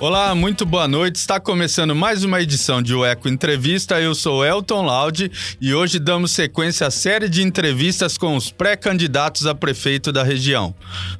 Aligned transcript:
Olá, 0.00 0.32
muito 0.32 0.64
boa 0.64 0.86
noite. 0.86 1.16
Está 1.16 1.40
começando 1.40 1.92
mais 1.92 2.22
uma 2.22 2.40
edição 2.40 2.80
de 2.80 2.94
O 2.94 3.04
Eco 3.04 3.28
Entrevista. 3.28 4.00
Eu 4.00 4.14
sou 4.14 4.46
Elton 4.46 4.82
Laude 4.82 5.28
e 5.60 5.74
hoje 5.74 5.98
damos 5.98 6.30
sequência 6.30 6.86
à 6.86 6.90
série 6.90 7.28
de 7.28 7.42
entrevistas 7.42 8.16
com 8.16 8.36
os 8.36 8.48
pré-candidatos 8.48 9.44
a 9.44 9.56
prefeito 9.56 10.12
da 10.12 10.22
região. 10.22 10.72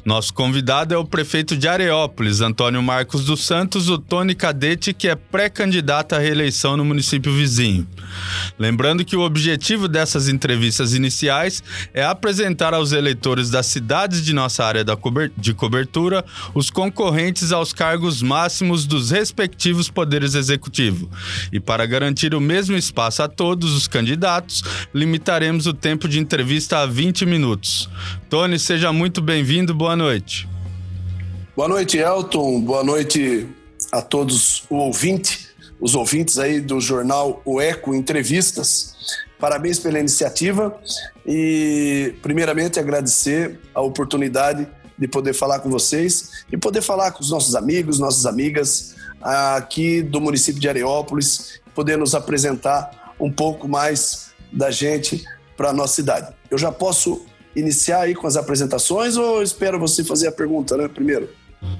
Nosso 0.04 0.32
convidado 0.32 0.94
é 0.94 0.96
o 0.96 1.04
prefeito 1.04 1.56
de 1.56 1.66
Areópolis, 1.66 2.40
Antônio 2.40 2.80
Marcos 2.80 3.24
dos 3.24 3.44
Santos, 3.44 3.88
o 3.88 3.98
Tony 3.98 4.32
Cadete, 4.32 4.94
que 4.94 5.08
é 5.08 5.16
pré-candidato 5.16 6.14
à 6.14 6.18
reeleição 6.20 6.76
no 6.76 6.84
município 6.84 7.32
vizinho. 7.32 7.84
Lembrando 8.56 9.04
que 9.04 9.16
o 9.16 9.22
objetivo 9.22 9.88
dessas 9.88 10.28
entrevistas 10.28 10.94
iniciais 10.94 11.64
é 11.92 12.04
apresentar 12.04 12.74
aos 12.74 12.92
eleitores 12.92 13.50
das 13.50 13.66
cidades 13.66 14.24
de 14.24 14.32
nossa 14.32 14.64
área 14.64 14.84
de 15.36 15.52
cobertura 15.52 16.24
os 16.54 16.70
concorrentes 16.70 17.50
aos 17.50 17.72
cargos 17.72 18.22
máximos 18.22 18.67
máximos 18.68 18.86
dos 18.86 19.10
respectivos 19.10 19.88
poderes 19.88 20.34
executivos. 20.34 21.08
E 21.52 21.58
para 21.58 21.86
garantir 21.86 22.34
o 22.34 22.40
mesmo 22.40 22.76
espaço 22.76 23.22
a 23.22 23.28
todos 23.28 23.74
os 23.74 23.88
candidatos, 23.88 24.62
limitaremos 24.94 25.66
o 25.66 25.72
tempo 25.72 26.06
de 26.08 26.18
entrevista 26.18 26.78
a 26.78 26.86
20 26.86 27.24
minutos. 27.24 27.88
Tony, 28.28 28.58
seja 28.58 28.92
muito 28.92 29.22
bem-vindo, 29.22 29.74
boa 29.74 29.96
noite. 29.96 30.48
Boa 31.56 31.68
noite, 31.68 31.98
Elton. 31.98 32.60
Boa 32.60 32.84
noite 32.84 33.46
a 33.90 34.02
todos 34.02 34.64
o 34.68 34.76
ouvinte, 34.76 35.48
os 35.80 35.94
ouvintes 35.94 36.38
aí 36.38 36.60
do 36.60 36.80
jornal 36.80 37.40
O 37.44 37.60
Eco 37.60 37.94
Entrevistas. 37.94 38.94
Parabéns 39.40 39.78
pela 39.78 39.98
iniciativa 40.00 40.76
e, 41.24 42.14
primeiramente, 42.22 42.78
agradecer 42.78 43.58
a 43.72 43.80
oportunidade 43.80 44.66
de 44.98 45.06
poder 45.06 45.32
falar 45.32 45.60
com 45.60 45.70
vocês 45.70 46.44
e 46.50 46.56
poder 46.56 46.82
falar 46.82 47.12
com 47.12 47.22
os 47.22 47.30
nossos 47.30 47.54
amigos, 47.54 47.98
nossas 47.98 48.26
amigas 48.26 48.96
aqui 49.20 50.02
do 50.02 50.20
município 50.20 50.60
de 50.60 50.68
Areópolis, 50.68 51.60
poder 51.74 51.96
nos 51.96 52.14
apresentar 52.14 53.14
um 53.18 53.30
pouco 53.30 53.68
mais 53.68 54.30
da 54.52 54.70
gente 54.70 55.24
para 55.56 55.70
a 55.70 55.72
nossa 55.72 55.94
cidade. 55.94 56.34
Eu 56.50 56.58
já 56.58 56.72
posso 56.72 57.24
iniciar 57.54 58.02
aí 58.02 58.14
com 58.14 58.26
as 58.26 58.36
apresentações 58.36 59.16
ou 59.16 59.42
espero 59.42 59.78
você 59.78 60.04
fazer 60.04 60.28
a 60.28 60.32
pergunta, 60.32 60.76
né, 60.76 60.88
primeiro? 60.88 61.28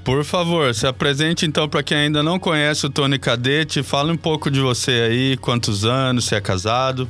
Por 0.05 0.25
favor, 0.25 0.75
se 0.75 0.87
apresente 0.87 1.47
então 1.47 1.69
para 1.69 1.83
quem 1.83 1.97
ainda 1.97 2.23
não 2.23 2.39
conhece 2.39 2.87
o 2.87 2.91
Tony 2.91 3.19
Cadete, 3.19 3.83
fale 3.83 4.11
um 4.11 4.17
pouco 4.17 4.51
de 4.51 4.61
você 4.61 4.91
aí, 4.91 5.37
quantos 5.37 5.85
anos, 5.85 6.27
se 6.27 6.35
é 6.35 6.41
casado. 6.41 7.09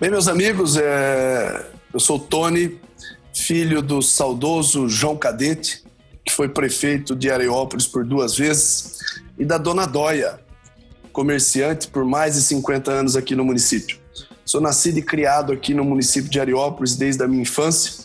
Bem, 0.00 0.10
meus 0.10 0.28
amigos, 0.28 0.76
é... 0.78 1.66
eu 1.92 2.00
sou 2.00 2.16
o 2.16 2.20
Tony, 2.20 2.80
filho 3.50 3.82
do 3.82 4.00
saudoso 4.00 4.88
João 4.88 5.16
Cadete, 5.16 5.82
que 6.24 6.32
foi 6.32 6.48
prefeito 6.48 7.16
de 7.16 7.28
Areópolis 7.32 7.84
por 7.84 8.04
duas 8.04 8.36
vezes, 8.36 9.00
e 9.36 9.44
da 9.44 9.58
dona 9.58 9.86
Dóia, 9.86 10.38
comerciante 11.12 11.88
por 11.88 12.04
mais 12.04 12.36
de 12.36 12.42
50 12.42 12.92
anos 12.92 13.16
aqui 13.16 13.34
no 13.34 13.44
município. 13.44 13.98
Sou 14.44 14.60
nascido 14.60 14.98
e 14.98 15.02
criado 15.02 15.52
aqui 15.52 15.74
no 15.74 15.82
município 15.82 16.30
de 16.30 16.38
Areópolis 16.38 16.94
desde 16.94 17.24
a 17.24 17.26
minha 17.26 17.42
infância. 17.42 18.04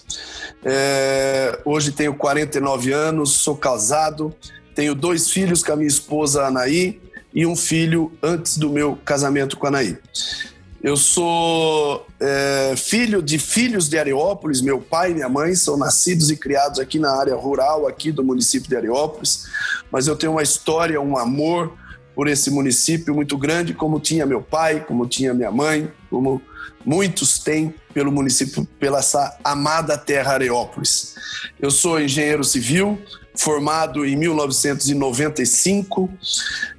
É, 0.64 1.60
hoje 1.64 1.92
tenho 1.92 2.16
49 2.16 2.92
anos, 2.92 3.34
sou 3.34 3.56
casado, 3.56 4.36
tenho 4.74 4.96
dois 4.96 5.30
filhos 5.30 5.62
com 5.62 5.74
a 5.74 5.76
minha 5.76 5.88
esposa 5.88 6.48
Anaí 6.48 7.00
e 7.32 7.46
um 7.46 7.56
filho 7.56 8.12
antes 8.24 8.58
do 8.58 8.72
meu 8.72 8.98
casamento 9.06 9.58
com 9.58 9.68
a 9.68 9.70
Anaí. 9.70 9.96
Eu 10.86 10.96
sou 10.96 12.06
é, 12.20 12.76
filho 12.78 13.20
de 13.20 13.40
filhos 13.40 13.90
de 13.90 13.98
Areópolis. 13.98 14.62
Meu 14.62 14.80
pai 14.80 15.10
e 15.10 15.14
minha 15.16 15.28
mãe 15.28 15.56
são 15.56 15.76
nascidos 15.78 16.30
e 16.30 16.38
criados 16.38 16.80
aqui 16.80 17.00
na 17.00 17.12
área 17.12 17.36
rural, 17.36 17.88
aqui 17.88 18.12
do 18.12 18.24
município 18.24 18.70
de 18.70 18.76
Areópolis. 18.76 19.48
Mas 19.92 20.06
eu 20.06 20.16
tenho 20.16 20.34
uma 20.34 20.44
história, 20.44 21.02
um 21.02 21.18
amor 21.18 21.74
por 22.14 22.28
esse 22.28 22.52
município 22.52 23.16
muito 23.16 23.36
grande, 23.36 23.74
como 23.74 24.00
tinha 24.00 24.28
meu 24.28 24.44
pai, 24.44 24.86
como 24.88 25.08
tinha 25.08 25.34
minha 25.34 25.50
mãe, 25.50 25.92
como 26.08 26.40
muitos 26.86 27.40
têm 27.40 27.74
pelo 27.92 28.12
município, 28.12 28.64
pela 28.80 29.00
essa 29.00 29.40
amada 29.44 29.98
terra 29.98 30.34
Areópolis. 30.34 31.16
Eu 31.60 31.72
sou 31.72 32.00
engenheiro 32.00 32.44
civil, 32.44 33.02
formado 33.38 34.06
em 34.06 34.16
1995, 34.16 36.10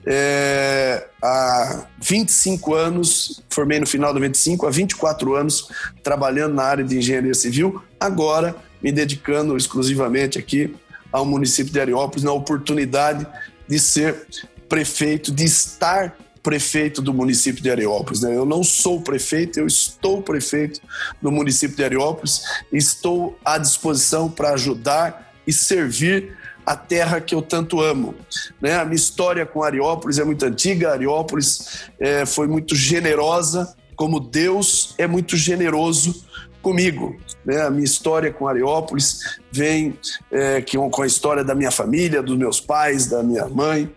é, 0.06 1.06
há 1.22 1.86
25 2.00 2.74
anos, 2.74 3.42
formei 3.48 3.80
no 3.80 3.86
final 3.86 4.10
de 4.10 4.20
95, 4.20 4.66
há 4.66 4.70
24 4.70 5.34
anos 5.34 5.68
trabalhando 6.02 6.54
na 6.54 6.64
área 6.64 6.84
de 6.84 6.98
engenharia 6.98 7.34
civil, 7.34 7.82
agora 7.98 8.56
me 8.82 8.92
dedicando 8.92 9.56
exclusivamente 9.56 10.38
aqui 10.38 10.74
ao 11.12 11.24
município 11.24 11.72
de 11.72 11.80
Areópolis, 11.80 12.24
na 12.24 12.32
oportunidade 12.32 13.26
de 13.68 13.78
ser 13.78 14.26
prefeito, 14.68 15.32
de 15.32 15.44
estar 15.44 16.16
prefeito 16.42 17.02
do 17.02 17.12
município 17.12 17.60
de 17.60 17.68
Areópolis. 17.68 18.20
Né? 18.20 18.36
Eu 18.36 18.44
não 18.44 18.62
sou 18.62 19.00
prefeito, 19.00 19.58
eu 19.58 19.66
estou 19.66 20.22
prefeito 20.22 20.80
do 21.20 21.32
município 21.32 21.76
de 21.76 21.82
Areópolis, 21.82 22.42
estou 22.72 23.36
à 23.44 23.58
disposição 23.58 24.30
para 24.30 24.50
ajudar 24.50 25.32
e 25.44 25.52
servir 25.52 26.36
a 26.66 26.74
terra 26.74 27.20
que 27.20 27.32
eu 27.32 27.40
tanto 27.40 27.80
amo. 27.80 28.14
Né? 28.60 28.74
A 28.74 28.84
minha 28.84 28.96
história 28.96 29.46
com 29.46 29.62
Ariópolis 29.62 30.18
é 30.18 30.24
muito 30.24 30.44
antiga, 30.44 30.90
Ariópolis 30.90 31.88
é, 32.00 32.26
foi 32.26 32.48
muito 32.48 32.74
generosa, 32.74 33.72
como 33.94 34.18
Deus 34.18 34.94
é 34.98 35.06
muito 35.06 35.36
generoso 35.36 36.26
comigo. 36.60 37.16
Né? 37.44 37.62
A 37.62 37.70
minha 37.70 37.84
história 37.84 38.32
com 38.32 38.48
Ariópolis 38.48 39.38
vem 39.52 39.96
é, 40.32 40.60
que, 40.60 40.76
com 40.76 41.02
a 41.02 41.06
história 41.06 41.44
da 41.44 41.54
minha 41.54 41.70
família, 41.70 42.20
dos 42.20 42.36
meus 42.36 42.60
pais, 42.60 43.06
da 43.06 43.22
minha 43.22 43.46
mãe, 43.48 43.88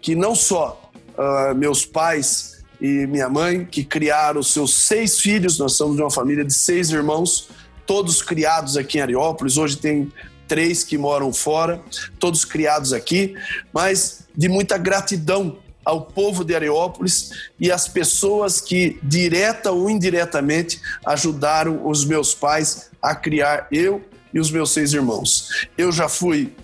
que 0.00 0.14
não 0.14 0.34
só 0.34 0.90
uh, 1.18 1.54
meus 1.54 1.84
pais 1.84 2.64
e 2.80 3.06
minha 3.06 3.28
mãe, 3.28 3.64
que 3.64 3.84
criaram 3.84 4.42
seus 4.42 4.74
seis 4.74 5.20
filhos, 5.20 5.58
nós 5.58 5.74
somos 5.74 5.96
de 5.96 6.02
uma 6.02 6.10
família 6.10 6.44
de 6.44 6.54
seis 6.54 6.90
irmãos, 6.90 7.50
todos 7.86 8.22
criados 8.22 8.76
aqui 8.78 8.98
em 8.98 9.02
Ariópolis. 9.02 9.58
Hoje 9.58 9.76
tem 9.76 10.10
três 10.46 10.84
que 10.84 10.98
moram 10.98 11.32
fora, 11.32 11.80
todos 12.18 12.44
criados 12.44 12.92
aqui, 12.92 13.34
mas 13.72 14.24
de 14.36 14.48
muita 14.48 14.76
gratidão 14.78 15.58
ao 15.84 16.02
povo 16.02 16.44
de 16.44 16.54
Areópolis 16.54 17.30
e 17.60 17.70
às 17.70 17.86
pessoas 17.86 18.60
que, 18.60 18.98
direta 19.02 19.70
ou 19.70 19.90
indiretamente, 19.90 20.80
ajudaram 21.04 21.86
os 21.86 22.04
meus 22.04 22.34
pais 22.34 22.90
a 23.02 23.14
criar 23.14 23.68
eu 23.70 24.02
e 24.32 24.40
os 24.40 24.50
meus 24.50 24.70
seis 24.70 24.92
irmãos. 24.92 25.68
Eu 25.76 25.92
já 25.92 26.08
fui 26.08 26.54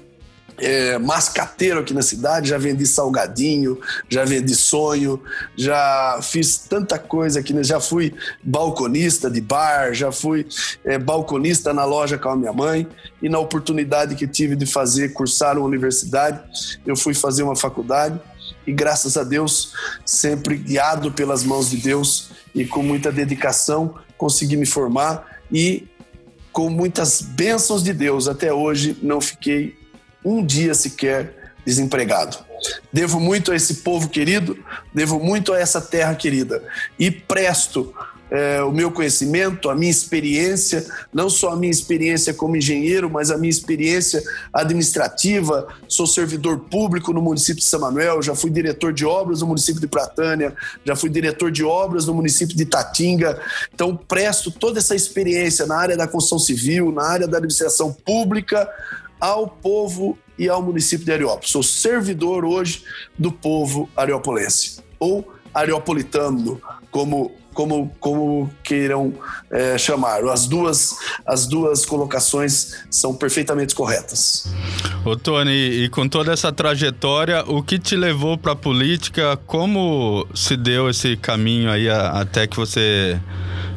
é, 0.61 0.99
mascateiro 0.99 1.81
aqui 1.81 1.95
na 1.95 2.03
cidade, 2.03 2.51
já 2.51 2.59
vendi 2.59 2.87
salgadinho, 2.87 3.79
já 4.09 4.25
vendi 4.25 4.55
sonho, 4.55 5.21
já 5.57 6.21
fiz 6.23 6.59
tanta 6.59 6.99
coisa 6.99 7.41
aqui, 7.41 7.53
né? 7.53 7.65
já 7.65 7.81
fui 7.81 8.15
balconista 8.43 9.31
de 9.31 9.41
bar, 9.41 9.95
já 9.95 10.13
fui 10.13 10.47
é, 10.85 10.99
balconista 10.99 11.73
na 11.73 11.85
loja 11.85 12.19
com 12.19 12.29
a 12.29 12.37
minha 12.37 12.53
mãe. 12.53 12.87
E 13.23 13.29
na 13.29 13.39
oportunidade 13.39 14.15
que 14.15 14.27
tive 14.27 14.55
de 14.55 14.67
fazer, 14.67 15.13
cursar 15.13 15.57
uma 15.57 15.67
universidade, 15.67 16.41
eu 16.87 16.97
fui 16.97 17.15
fazer 17.15 17.43
uma 17.43 17.57
faculdade. 17.57 18.21
E 18.67 18.73
graças 18.73 19.17
a 19.17 19.25
Deus, 19.25 19.73
sempre 20.05 20.57
guiado 20.57 21.11
pelas 21.11 21.43
mãos 21.43 21.71
de 21.71 21.79
Deus 21.79 22.31
e 22.55 22.65
com 22.65 22.83
muita 22.83 23.11
dedicação, 23.11 23.95
consegui 24.17 24.57
me 24.57 24.67
formar. 24.67 25.41
E 25.51 25.89
com 26.53 26.69
muitas 26.69 27.23
bênçãos 27.23 27.83
de 27.83 27.93
Deus 27.93 28.29
até 28.29 28.53
hoje 28.53 28.97
não 29.03 29.21
fiquei 29.21 29.80
um 30.25 30.45
dia 30.45 30.75
sequer 30.75 31.53
desempregado. 31.65 32.39
Devo 32.93 33.19
muito 33.19 33.53
a 33.53 33.57
esse 33.57 33.77
povo 33.77 34.09
querido, 34.09 34.59
devo 34.93 35.19
muito 35.19 35.53
a 35.53 35.59
essa 35.59 35.81
terra 35.81 36.15
querida 36.15 36.63
e 36.99 37.11
presto 37.11 37.95
é, 38.31 38.63
o 38.63 38.71
meu 38.71 38.93
conhecimento, 38.93 39.69
a 39.69 39.75
minha 39.75 39.91
experiência, 39.91 40.87
não 41.13 41.29
só 41.29 41.51
a 41.51 41.57
minha 41.57 41.71
experiência 41.71 42.33
como 42.33 42.57
engenheiro, 42.57 43.11
mas 43.11 43.31
a 43.31 43.37
minha 43.37 43.51
experiência 43.51 44.23
administrativa. 44.53 45.67
Sou 45.89 46.07
servidor 46.07 46.61
público 46.61 47.13
no 47.13 47.21
município 47.21 47.61
de 47.61 47.65
São 47.65 47.81
Manuel, 47.81 48.23
já 48.23 48.35
fui 48.35 48.51
diretor 48.51 48.93
de 48.93 49.05
obras 49.05 49.41
no 49.41 49.49
município 49.49 49.81
de 49.81 49.89
Pratânia, 49.89 50.55
já 50.85 50.95
fui 50.95 51.11
diretor 51.11 51.51
de 51.51 51.65
obras 51.65 52.07
no 52.07 52.15
município 52.15 52.57
de 52.57 52.65
Tatinga. 52.65 53.41
Então, 53.75 53.97
presto 53.97 54.51
toda 54.51 54.79
essa 54.79 54.95
experiência 54.95 55.67
na 55.67 55.77
área 55.77 55.97
da 55.97 56.07
construção 56.07 56.39
civil, 56.39 56.93
na 56.93 57.03
área 57.03 57.27
da 57.27 57.39
administração 57.39 57.93
pública, 57.93 58.69
ao 59.21 59.47
povo 59.47 60.19
e 60.39 60.49
ao 60.49 60.63
município 60.63 61.05
de 61.05 61.13
Areópolis. 61.13 61.51
Sou 61.51 61.63
servidor 61.63 62.45
hoje 62.45 62.83
do 63.19 63.31
povo 63.31 63.89
areopolense, 63.97 64.81
ou 64.99 65.33
areopolitano, 65.53 66.61
como 66.91 67.33
como, 67.53 67.95
como 67.99 68.51
queiram 68.63 69.13
é, 69.51 69.77
chamar. 69.77 70.25
As 70.25 70.47
duas, 70.47 70.97
as 71.27 71.47
duas 71.47 71.85
colocações 71.85 72.85
são 72.91 73.15
perfeitamente 73.15 73.75
corretas. 73.75 74.53
Ô 75.05 75.17
Tony, 75.17 75.85
e 75.85 75.89
com 75.89 76.09
toda 76.09 76.33
essa 76.33 76.53
trajetória, 76.53 77.45
o 77.47 77.63
que 77.63 77.79
te 77.79 77.97
levou 77.97 78.39
para 78.39 78.53
a 78.53 78.57
política? 78.57 79.37
Como 79.47 80.27
se 80.35 80.57
deu 80.57 80.89
esse 80.89 81.17
caminho 81.17 81.71
aí 81.71 81.89
até 81.89 82.47
que 82.47 82.57
você 82.57 83.21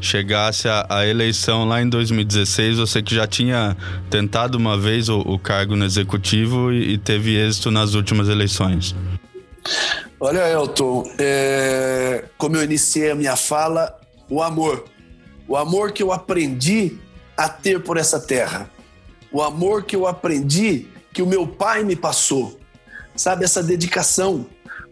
chegasse 0.04 0.68
à, 0.68 1.08
eleição 1.08 1.66
lá 1.66 1.82
em 1.82 1.90
2016? 1.90 2.78
Você 2.78 3.02
que 3.02 3.16
já 3.16 3.26
tinha 3.28 3.76
tentado 4.10 4.58
uma 4.58 4.78
vez 4.78 5.10
o, 5.10 5.20
o 5.20 5.40
cargo 5.40 5.76
no 5.76 5.86
executivo 5.86 6.72
e, 6.72 6.94
e 6.94 6.98
teve 6.98 7.36
êxito 7.36 7.72
nas 7.72 7.94
últimas 7.94 8.30
eleições. 8.30 8.96
Olha, 10.20 10.50
Elton, 10.50 11.04
é, 11.20 12.26
como 12.38 12.56
eu 12.56 12.64
iniciei 12.64 13.12
a 13.12 13.16
minha 13.16 13.36
fala, 13.36 14.00
o 14.30 14.42
amor. 14.42 14.86
O 15.48 15.58
amor 15.58 15.92
que 15.92 16.02
eu 16.02 16.12
aprendi 16.12 16.98
a 17.36 17.50
ter 17.50 17.82
por 17.82 17.98
essa 17.98 18.20
terra. 18.20 18.70
O 19.32 19.42
amor 19.42 19.84
que 19.84 19.96
eu 19.96 20.08
aprendi 20.08 20.88
que 21.12 21.22
o 21.22 21.28
meu 21.28 21.46
pai 21.46 21.84
me 21.84 21.96
passou. 21.96 22.60
Sabe, 23.16 23.44
essa 23.44 23.62
dedicação. 23.62 24.46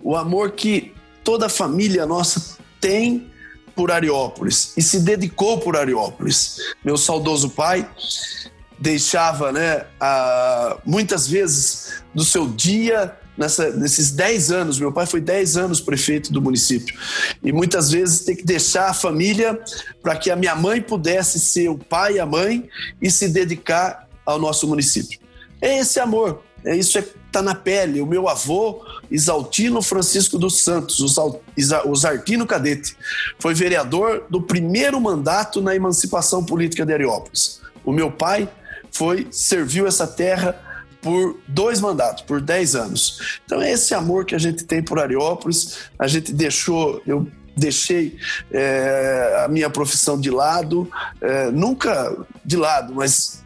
O 0.03 0.15
amor 0.15 0.51
que 0.51 0.93
toda 1.23 1.45
a 1.45 1.49
família 1.49 2.05
nossa 2.05 2.57
tem 2.79 3.30
por 3.75 3.91
Ariópolis 3.91 4.73
e 4.77 4.81
se 4.81 4.99
dedicou 4.99 5.59
por 5.59 5.75
Ariópolis. 5.75 6.57
Meu 6.83 6.97
saudoso 6.97 7.49
pai 7.49 7.89
deixava, 8.79 9.51
né, 9.51 9.85
a, 9.99 10.77
muitas 10.85 11.27
vezes 11.27 12.03
do 12.13 12.23
seu 12.23 12.47
dia 12.47 13.15
nessa, 13.37 13.71
nesses 13.71 14.11
10 14.11 14.51
anos, 14.51 14.79
meu 14.79 14.91
pai 14.91 15.05
foi 15.05 15.21
10 15.21 15.57
anos 15.57 15.81
prefeito 15.81 16.31
do 16.31 16.41
município, 16.41 16.97
e 17.43 17.51
muitas 17.51 17.91
vezes 17.91 18.21
tem 18.21 18.35
que 18.35 18.43
deixar 18.43 18.89
a 18.89 18.93
família 18.93 19.59
para 20.01 20.15
que 20.15 20.29
a 20.29 20.35
minha 20.35 20.55
mãe 20.55 20.81
pudesse 20.81 21.39
ser 21.39 21.69
o 21.69 21.77
pai 21.77 22.15
e 22.15 22.19
a 22.19 22.25
mãe 22.25 22.69
e 23.01 23.09
se 23.09 23.29
dedicar 23.29 24.07
ao 24.25 24.39
nosso 24.39 24.67
município. 24.67 25.19
É 25.61 25.79
esse 25.79 25.99
amor, 25.99 26.43
é 26.65 26.75
isso 26.75 26.97
é 26.97 27.05
tá 27.31 27.41
na 27.41 27.55
pele. 27.55 28.01
O 28.01 28.05
meu 28.05 28.27
avô, 28.27 28.85
Isaltino 29.09 29.81
Francisco 29.81 30.37
dos 30.37 30.61
Santos, 30.61 30.99
o 30.99 31.95
Zartino 31.95 32.45
Cadete, 32.45 32.95
foi 33.39 33.53
vereador 33.53 34.25
do 34.29 34.41
primeiro 34.41 34.99
mandato 34.99 35.61
na 35.61 35.75
emancipação 35.75 36.43
política 36.43 36.85
de 36.85 36.93
Ariópolis. 36.93 37.61
O 37.85 37.91
meu 37.91 38.11
pai 38.11 38.49
foi 38.91 39.27
serviu 39.31 39.87
essa 39.87 40.05
terra 40.05 40.59
por 41.01 41.39
dois 41.47 41.79
mandatos, 41.79 42.23
por 42.23 42.39
dez 42.41 42.75
anos. 42.75 43.39
Então 43.45 43.61
é 43.61 43.71
esse 43.71 43.93
amor 43.93 44.25
que 44.25 44.35
a 44.35 44.39
gente 44.39 44.63
tem 44.63 44.83
por 44.83 44.99
Ariópolis. 44.99 45.89
A 45.97 46.07
gente 46.07 46.31
deixou, 46.31 47.01
eu 47.07 47.27
deixei 47.55 48.17
é, 48.51 49.43
a 49.45 49.47
minha 49.47 49.69
profissão 49.69 50.19
de 50.19 50.29
lado, 50.29 50.89
é, 51.19 51.49
nunca 51.51 52.15
de 52.45 52.55
lado, 52.55 52.93
mas 52.93 53.40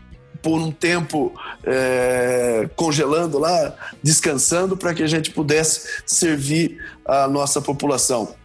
por 0.46 0.60
um 0.60 0.70
tempo 0.70 1.34
é, 1.64 2.70
congelando 2.76 3.40
lá, 3.40 3.74
descansando, 4.04 4.78
para 4.78 4.94
que 4.94 5.02
a 5.02 5.08
gente 5.08 5.32
pudesse 5.32 6.04
servir 6.06 6.78
a 7.04 7.28
nossa 7.28 7.60
população. 7.60 8.36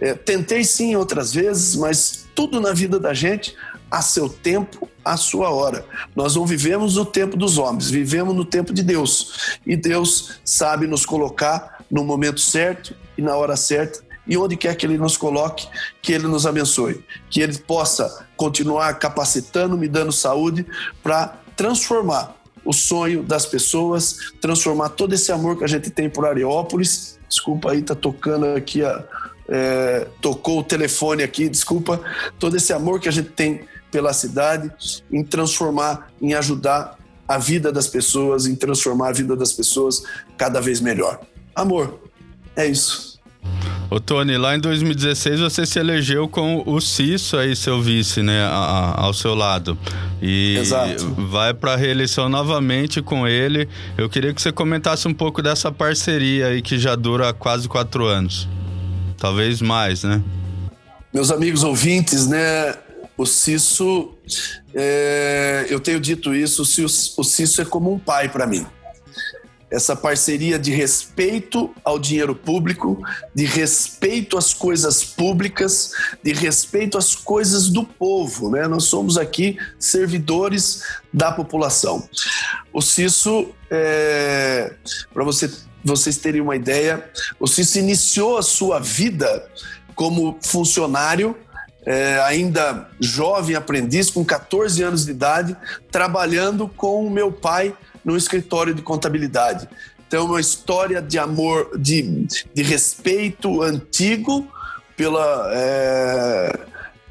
É, 0.00 0.14
tentei 0.14 0.64
sim 0.64 0.96
outras 0.96 1.32
vezes, 1.32 1.76
mas 1.76 2.26
tudo 2.34 2.60
na 2.60 2.72
vida 2.72 2.98
da 2.98 3.14
gente 3.14 3.54
a 3.88 4.02
seu 4.02 4.28
tempo, 4.28 4.88
a 5.04 5.16
sua 5.16 5.50
hora. 5.50 5.86
Nós 6.16 6.34
não 6.34 6.44
vivemos 6.44 6.96
no 6.96 7.04
tempo 7.04 7.36
dos 7.36 7.56
homens, 7.56 7.88
vivemos 7.88 8.34
no 8.34 8.44
tempo 8.44 8.74
de 8.74 8.82
Deus. 8.82 9.56
E 9.64 9.76
Deus 9.76 10.40
sabe 10.44 10.88
nos 10.88 11.06
colocar 11.06 11.84
no 11.88 12.02
momento 12.02 12.40
certo 12.40 12.96
e 13.16 13.22
na 13.22 13.36
hora 13.36 13.54
certa 13.54 14.02
e 14.26 14.36
onde 14.36 14.56
quer 14.56 14.74
que 14.74 14.86
Ele 14.86 14.98
nos 14.98 15.16
coloque, 15.16 15.68
que 16.00 16.12
Ele 16.12 16.26
nos 16.26 16.46
abençoe, 16.46 17.04
que 17.30 17.40
Ele 17.40 17.56
possa 17.58 18.26
continuar 18.36 18.98
capacitando, 18.98 19.76
me 19.76 19.86
dando 19.86 20.10
saúde 20.12 20.66
para 21.02 21.43
transformar 21.56 22.36
o 22.64 22.72
sonho 22.72 23.22
das 23.22 23.44
pessoas, 23.44 24.32
transformar 24.40 24.90
todo 24.90 25.12
esse 25.12 25.30
amor 25.30 25.58
que 25.58 25.64
a 25.64 25.68
gente 25.68 25.90
tem 25.90 26.08
por 26.08 26.26
Areópolis. 26.26 27.18
Desculpa 27.28 27.72
aí, 27.72 27.82
tá 27.82 27.94
tocando 27.94 28.46
aqui 28.46 28.84
a. 28.84 29.04
É, 29.46 30.06
tocou 30.22 30.60
o 30.60 30.64
telefone 30.64 31.22
aqui, 31.22 31.50
desculpa. 31.50 32.00
Todo 32.38 32.56
esse 32.56 32.72
amor 32.72 32.98
que 32.98 33.08
a 33.08 33.12
gente 33.12 33.28
tem 33.28 33.66
pela 33.90 34.12
cidade, 34.14 34.72
em 35.12 35.22
transformar, 35.22 36.10
em 36.20 36.32
ajudar 36.32 36.98
a 37.28 37.38
vida 37.38 37.70
das 37.70 37.86
pessoas, 37.86 38.46
em 38.46 38.54
transformar 38.54 39.10
a 39.10 39.12
vida 39.12 39.36
das 39.36 39.52
pessoas 39.52 40.02
cada 40.38 40.60
vez 40.60 40.80
melhor. 40.80 41.20
Amor, 41.54 42.00
é 42.56 42.66
isso. 42.66 43.20
Ô 43.90 44.00
Tony, 44.00 44.36
lá 44.36 44.56
em 44.56 44.60
2016 44.60 45.40
você 45.40 45.66
se 45.66 45.78
elegeu 45.78 46.26
com 46.26 46.62
o 46.66 46.80
Cício 46.80 47.38
aí, 47.38 47.54
seu 47.54 47.80
vice, 47.80 48.22
né, 48.22 48.42
a, 48.42 48.94
ao 48.96 49.12
seu 49.12 49.34
lado. 49.34 49.78
E 50.22 50.56
Exato. 50.58 51.14
vai 51.14 51.52
para 51.52 51.76
reeleição 51.76 52.28
novamente 52.28 53.02
com 53.02 53.28
ele. 53.28 53.68
Eu 53.96 54.08
queria 54.08 54.32
que 54.32 54.40
você 54.40 54.50
comentasse 54.50 55.06
um 55.06 55.14
pouco 55.14 55.42
dessa 55.42 55.70
parceria 55.70 56.48
aí 56.48 56.62
que 56.62 56.78
já 56.78 56.94
dura 56.94 57.32
quase 57.32 57.68
quatro 57.68 58.06
anos. 58.06 58.48
Talvez 59.18 59.60
mais, 59.60 60.02
né? 60.02 60.22
Meus 61.12 61.30
amigos 61.30 61.62
ouvintes, 61.62 62.26
né? 62.26 62.74
O 63.16 63.24
Cisso, 63.24 64.12
é, 64.74 65.66
eu 65.70 65.78
tenho 65.78 66.00
dito 66.00 66.34
isso, 66.34 66.62
o 66.62 67.24
Cisso 67.24 67.62
é 67.62 67.64
como 67.64 67.92
um 67.92 67.98
pai 67.98 68.28
para 68.28 68.46
mim. 68.46 68.66
Essa 69.74 69.96
parceria 69.96 70.58
de 70.58 70.70
respeito 70.70 71.74
ao 71.84 71.98
dinheiro 71.98 72.34
público, 72.34 73.02
de 73.34 73.44
respeito 73.44 74.38
às 74.38 74.54
coisas 74.54 75.02
públicas, 75.04 75.92
de 76.22 76.32
respeito 76.32 76.96
às 76.96 77.14
coisas 77.14 77.68
do 77.68 77.84
povo. 77.84 78.50
Né? 78.50 78.68
Nós 78.68 78.84
somos 78.84 79.18
aqui 79.18 79.58
servidores 79.78 80.82
da 81.12 81.32
população. 81.32 82.08
O 82.72 82.80
Cisso, 82.80 83.48
é, 83.70 84.74
para 85.12 85.24
você, 85.24 85.50
vocês 85.84 86.16
terem 86.18 86.40
uma 86.40 86.54
ideia, 86.54 87.10
o 87.40 87.46
Cisso 87.46 87.78
iniciou 87.78 88.38
a 88.38 88.42
sua 88.42 88.78
vida 88.78 89.48
como 89.94 90.38
funcionário 90.40 91.36
é, 91.86 92.20
ainda 92.22 92.88
jovem 92.98 93.56
aprendiz, 93.56 94.10
com 94.10 94.24
14 94.24 94.82
anos 94.82 95.04
de 95.04 95.10
idade, 95.10 95.56
trabalhando 95.90 96.66
com 96.68 97.06
o 97.06 97.10
meu 97.10 97.30
pai 97.30 97.74
no 98.04 98.16
escritório 98.16 98.74
de 98.74 98.82
contabilidade. 98.82 99.68
Então, 100.06 100.26
uma 100.26 100.40
história 100.40 101.00
de 101.00 101.18
amor, 101.18 101.70
de, 101.78 102.26
de 102.52 102.62
respeito 102.62 103.62
antigo 103.62 104.46
pela, 104.96 105.50
é, 105.52 106.60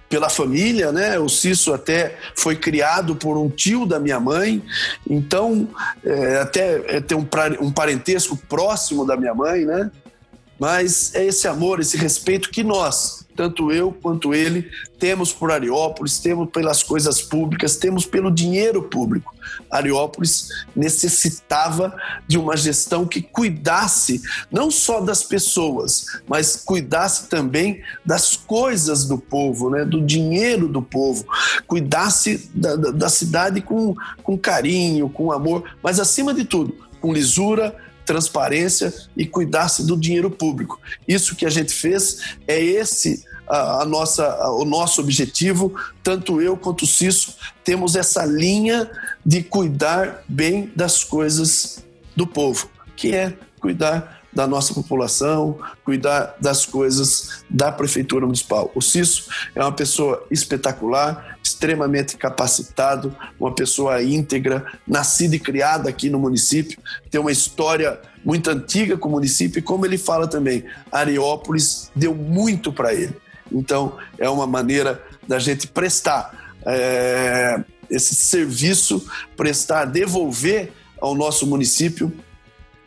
pela 0.08 0.30
família, 0.30 0.92
né? 0.92 1.18
O 1.20 1.28
Cício 1.28 1.74
até 1.74 2.18
foi 2.36 2.56
criado 2.56 3.16
por 3.16 3.38
um 3.38 3.50
tio 3.50 3.86
da 3.86 4.00
minha 4.00 4.20
mãe, 4.20 4.64
então 5.10 5.68
é, 6.04 6.38
até 6.38 6.98
é, 6.98 7.02
tem 7.02 7.18
um, 7.18 7.28
um 7.60 7.72
parentesco 7.72 8.38
próximo 8.38 9.06
da 9.06 9.18
minha 9.18 9.34
mãe, 9.34 9.66
né? 9.66 9.92
Mas 10.64 11.14
é 11.14 11.26
esse 11.26 11.46
amor, 11.46 11.82
esse 11.82 11.98
respeito 11.98 12.50
que 12.50 12.64
nós, 12.64 13.26
tanto 13.36 13.70
eu 13.70 13.92
quanto 13.92 14.34
ele, 14.34 14.72
temos 14.98 15.34
por 15.34 15.52
Ariópolis, 15.52 16.20
temos 16.20 16.50
pelas 16.52 16.82
coisas 16.82 17.22
públicas, 17.22 17.76
temos 17.76 18.06
pelo 18.06 18.32
dinheiro 18.32 18.84
público. 18.84 19.36
Ariópolis 19.70 20.48
necessitava 20.74 21.94
de 22.26 22.38
uma 22.38 22.56
gestão 22.56 23.06
que 23.06 23.22
cuidasse 23.22 24.22
não 24.50 24.72
só 24.72 25.02
das 25.02 25.22
pessoas, 25.22 26.06
mas 26.30 26.56
cuidasse 26.56 27.28
também 27.28 27.84
das 28.06 28.38
coisas 28.38 29.04
do 29.04 29.18
povo, 29.18 29.70
né? 29.70 29.84
do 29.84 30.00
dinheiro 30.00 30.70
do 30.70 30.82
povo, 30.82 31.26
cuidasse 31.68 32.50
da, 32.56 32.78
da, 32.78 32.92
da 32.92 33.10
cidade 33.10 33.60
com, 33.60 33.94
com 34.24 34.38
carinho, 34.38 35.10
com 35.10 35.30
amor, 35.30 35.66
mas 35.84 36.00
acima 36.00 36.34
de 36.34 36.46
tudo, 36.46 36.74
com 37.02 37.12
lisura, 37.12 37.76
transparência 38.06 38.94
e 39.16 39.26
cuidasse 39.26 39.86
do 39.86 39.98
dinheiro 39.98 40.30
público. 40.30 40.80
Isso 41.08 41.36
que 41.36 41.46
a 41.46 41.50
gente 41.50 41.74
fez 41.74 42.38
é 42.48 42.62
esse 42.62 43.24
a, 43.48 43.82
a 43.82 43.86
nossa, 43.86 44.26
a, 44.26 44.52
o 44.52 44.66
nosso 44.66 45.02
objetivo, 45.02 45.74
tanto 46.02 46.42
eu 46.42 46.58
quanto 46.58 46.84
o 46.84 46.88
Cício 46.88 47.34
temos 47.64 47.96
essa 47.96 48.26
linha 48.26 48.90
de 49.26 49.44
cuidar 49.44 50.24
bem 50.28 50.72
das 50.76 51.04
coisas 51.04 51.84
do 52.16 52.26
povo, 52.26 52.70
que 52.96 53.14
é 53.16 53.34
cuidar 53.60 54.22
da 54.32 54.48
nossa 54.48 54.74
população, 54.74 55.60
cuidar 55.86 56.36
das 56.40 56.66
coisas 56.66 57.44
da 57.50 57.72
prefeitura 57.72 58.26
municipal. 58.26 58.72
O 58.74 58.82
Cício 58.82 59.26
é 59.54 59.62
uma 59.62 59.72
pessoa 59.72 60.26
espetacular, 60.32 61.33
extremamente 61.64 62.18
capacitado, 62.18 63.16
uma 63.40 63.56
pessoa 63.56 64.04
íntegra, 64.04 64.66
nascida 64.86 65.38
e 65.38 65.40
criada 65.40 65.90
aqui 65.90 66.10
no 66.10 66.20
município, 66.20 66.78
tem 67.10 67.22
uma 67.22 67.32
história 67.32 68.02
muito 68.24 68.50
antiga 68.50 68.98
com 68.98 69.08
o 69.08 69.12
município 69.14 69.60
e 69.60 69.62
como 69.62 69.86
ele 69.86 69.98
fala 69.98 70.28
também, 70.28 70.66
Areópolis 70.92 71.90
deu 71.96 72.14
muito 72.14 72.74
para 72.74 72.94
ele. 72.94 73.16
Então, 73.50 73.98
é 74.18 74.30
uma 74.30 74.46
maneira 74.46 75.02
da 75.26 75.40
gente 75.40 75.68
prestar 75.68 76.54
é, 76.66 77.64
esse 77.90 78.14
serviço, 78.14 79.06
prestar, 79.38 79.86
devolver 79.86 80.74
ao 81.00 81.16
nosso 81.16 81.48
município 81.48 82.12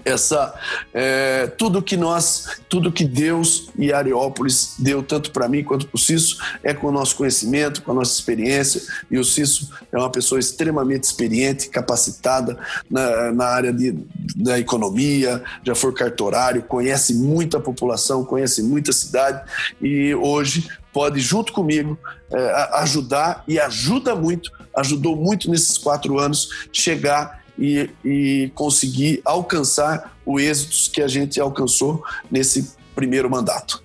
essa 0.07 0.55
é, 0.95 1.49
tudo 1.49 1.83
que 1.83 1.97
nós, 1.97 2.61
tudo 2.69 2.93
que 2.93 3.05
Deus 3.05 3.71
e 3.77 3.93
Areópolis 3.93 4.77
deu 4.79 5.03
tanto 5.03 5.33
para 5.33 5.49
mim 5.49 5.65
quanto 5.65 5.87
para 5.87 5.97
o 5.97 5.99
Cício 5.99 6.37
é 6.63 6.73
com 6.73 6.87
o 6.87 6.93
nosso 6.93 7.17
conhecimento, 7.17 7.83
com 7.83 7.91
a 7.91 7.95
nossa 7.95 8.13
experiência 8.13 8.81
e 9.11 9.19
o 9.19 9.25
Cício 9.25 9.67
é 9.91 9.99
uma 9.99 10.11
pessoa 10.11 10.39
extremamente 10.39 11.05
experiente, 11.05 11.69
capacitada 11.69 12.57
na, 12.89 13.33
na 13.33 13.47
área 13.47 13.73
de, 13.73 13.99
da 14.37 14.59
economia, 14.59 15.43
já 15.65 15.75
foi 15.75 15.93
cartorário, 15.93 16.63
conhece 16.63 17.13
muita 17.13 17.59
população, 17.59 18.25
conhece 18.25 18.63
muita 18.63 18.93
cidade 18.93 19.43
e 19.83 20.15
hoje 20.15 20.69
pode 20.93 21.19
junto 21.19 21.53
comigo 21.53 21.99
é, 22.31 22.71
ajudar 22.75 23.43
e 23.49 23.59
ajuda 23.59 24.15
muito, 24.15 24.53
ajudou 24.75 25.17
muito 25.17 25.51
nesses 25.51 25.77
quatro 25.77 26.19
anos 26.19 26.69
chegar 26.73 27.45
e, 27.59 27.91
e 28.05 28.51
conseguir 28.55 29.21
alcançar 29.25 30.17
o 30.25 30.39
êxito 30.39 30.93
que 30.93 31.03
a 31.03 31.09
gente 31.09 31.41
alcançou 31.41 32.03
nesse 32.31 32.71
primeiro 32.95 33.31
mandato. 33.31 33.83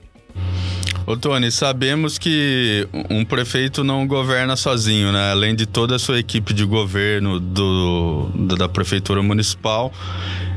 Ô 1.05 1.17
Tony, 1.17 1.51
sabemos 1.51 2.17
que 2.17 2.87
um 3.09 3.25
prefeito 3.25 3.83
não 3.83 4.05
governa 4.07 4.55
sozinho, 4.55 5.11
né? 5.11 5.31
Além 5.31 5.55
de 5.55 5.65
toda 5.65 5.95
a 5.95 5.99
sua 5.99 6.19
equipe 6.19 6.53
de 6.53 6.63
governo 6.63 7.39
do, 7.39 8.29
da 8.55 8.69
prefeitura 8.69 9.21
municipal, 9.21 9.91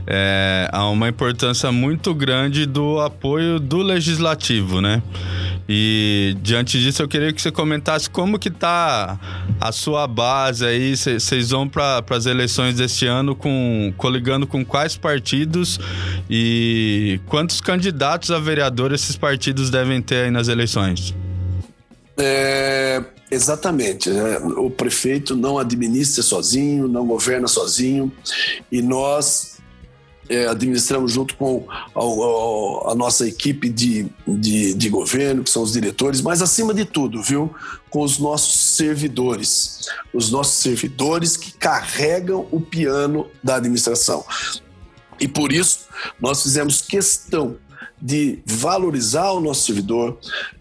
é, 0.07 0.69
há 0.71 0.87
uma 0.89 1.09
importância 1.09 1.73
muito 1.73 2.15
grande 2.15 2.67
do 2.67 3.01
apoio 3.01 3.59
do 3.59 3.79
legislativo, 3.79 4.81
né? 4.81 5.03
E 5.69 6.37
diante 6.43 6.79
disso 6.79 7.03
eu 7.03 7.09
queria 7.09 7.33
que 7.33 7.41
você 7.41 7.51
comentasse 7.51 8.09
como 8.11 8.39
que 8.39 8.51
tá 8.51 9.19
a 9.61 9.73
sua 9.73 10.07
base 10.07 10.65
aí, 10.65 10.95
vocês 10.97 11.51
vão 11.51 11.69
para 11.69 12.05
as 12.11 12.27
eleições 12.27 12.77
deste 12.77 13.07
ano 13.07 13.35
com 13.35 13.93
coligando 13.97 14.47
com 14.47 14.65
quais 14.65 14.97
partidos 14.97 15.81
e 16.29 17.19
quantos 17.27 17.61
candidatos 17.61 18.31
a 18.31 18.39
vereador 18.39 18.93
esses 18.93 19.17
partidos 19.17 19.71
devem 19.71 20.03
ter 20.03 20.25
aí 20.25 20.31
nas 20.31 20.49
eleições? 20.49 21.15
É, 22.17 23.03
exatamente. 23.31 24.11
Né? 24.11 24.39
O 24.57 24.71
prefeito 24.71 25.35
não 25.35 25.59
administra 25.59 26.23
sozinho, 26.23 26.87
não 26.87 27.07
governa 27.07 27.49
sozinho 27.49 28.13
e 28.71 28.83
nós 28.83 29.54
é, 30.29 30.47
administramos 30.47 31.13
junto 31.13 31.37
com 31.37 31.67
a, 31.69 32.93
a 32.93 32.95
nossa 32.95 33.27
equipe 33.27 33.69
de, 33.69 34.07
de, 34.27 34.75
de, 34.75 34.89
governo, 34.89 35.45
que 35.45 35.51
são 35.51 35.63
os 35.63 35.73
diretores, 35.73 36.21
mas 36.21 36.41
acima 36.41 36.73
de 36.73 36.85
tudo, 36.85 37.23
viu, 37.23 37.55
com 37.91 38.03
os 38.03 38.19
nossos 38.19 38.59
servidores, 38.77 39.89
os 40.13 40.31
nossos 40.31 40.55
servidores 40.55 41.37
que 41.37 41.53
carregam 41.53 42.47
o 42.51 42.61
piano 42.61 43.27
da 43.43 43.57
administração. 43.57 44.25
E 45.21 45.29
por 45.29 45.53
isso 45.53 45.81
nós 46.21 46.43
fizemos 46.43 46.81
questão 46.81 47.57
de 48.01 48.41
valorizar 48.45 49.31
o 49.33 49.41
nosso 49.41 49.67
servidor, 49.67 50.19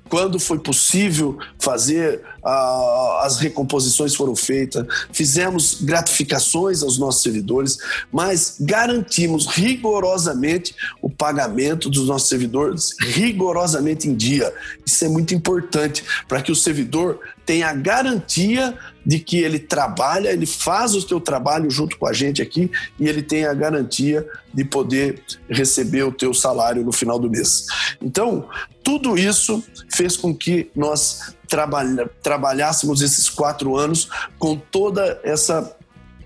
quando 0.09 0.39
foi 0.39 0.59
possível 0.59 1.39
fazer, 1.59 2.21
as 2.43 3.37
recomposições 3.37 4.15
foram 4.15 4.35
feitas, 4.35 4.85
fizemos 5.11 5.81
gratificações 5.81 6.83
aos 6.83 6.97
nossos 6.97 7.21
servidores, 7.21 7.77
mas 8.11 8.57
garantimos 8.59 9.47
rigorosamente 9.47 10.75
o 11.01 11.09
pagamento 11.09 11.89
dos 11.89 12.07
nossos 12.07 12.27
servidores, 12.27 12.95
rigorosamente 12.99 14.09
em 14.09 14.15
dia. 14.15 14.53
Isso 14.85 15.05
é 15.05 15.09
muito 15.09 15.33
importante 15.33 16.03
para 16.27 16.41
que 16.41 16.51
o 16.51 16.55
servidor 16.55 17.19
tenha 17.45 17.69
a 17.69 17.73
garantia 17.73 18.77
de 19.05 19.19
que 19.19 19.37
ele 19.37 19.59
trabalha, 19.59 20.29
ele 20.29 20.45
faz 20.45 20.95
o 20.95 21.01
seu 21.01 21.19
trabalho 21.19 21.69
junto 21.69 21.97
com 21.97 22.07
a 22.07 22.13
gente 22.13 22.41
aqui 22.41 22.71
e 22.99 23.07
ele 23.07 23.21
tem 23.21 23.45
a 23.45 23.53
garantia 23.53 24.25
de 24.53 24.63
poder 24.63 25.21
receber 25.49 26.03
o 26.03 26.11
teu 26.11 26.33
salário 26.33 26.83
no 26.83 26.91
final 26.91 27.19
do 27.19 27.29
mês. 27.29 27.65
Então, 28.01 28.47
tudo 28.81 29.17
isso 29.17 29.63
fez 29.89 30.15
com 30.15 30.33
que 30.35 30.69
nós 30.75 31.33
trabalha, 31.47 32.09
trabalhássemos 32.21 33.01
esses 33.01 33.29
quatro 33.29 33.77
anos 33.77 34.09
com 34.37 34.55
toda 34.55 35.19
essa 35.23 35.75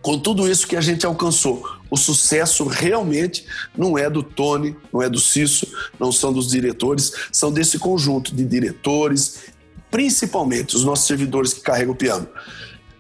com 0.02 0.18
tudo 0.18 0.50
isso 0.50 0.68
que 0.68 0.78
a 0.78 0.82
gente 0.82 1.06
alcançou. 1.06 1.68
O 1.90 1.98
sucesso 1.98 2.66
realmente 2.66 3.46
não 3.76 3.98
é 3.98 4.10
do 4.10 4.24
Tony, 4.24 4.74
não 4.94 5.02
é 5.02 5.10
do 5.10 5.20
Cício, 5.20 5.68
não 6.00 6.14
são 6.14 6.32
dos 6.32 6.48
diretores, 6.48 7.12
são 7.30 7.52
desse 7.52 7.78
conjunto 7.78 8.34
de 8.34 8.46
diretores, 8.46 9.52
principalmente 9.92 10.78
os 10.78 10.86
nossos 10.86 11.08
servidores 11.08 11.54
que 11.54 11.60
carregam 11.60 11.94
o 11.94 11.98
piano. 11.98 12.26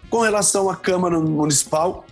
Com 0.09 0.21
relação 0.21 0.69
à 0.69 0.75
Câmara 0.75 1.17
Municipal, 1.17 2.05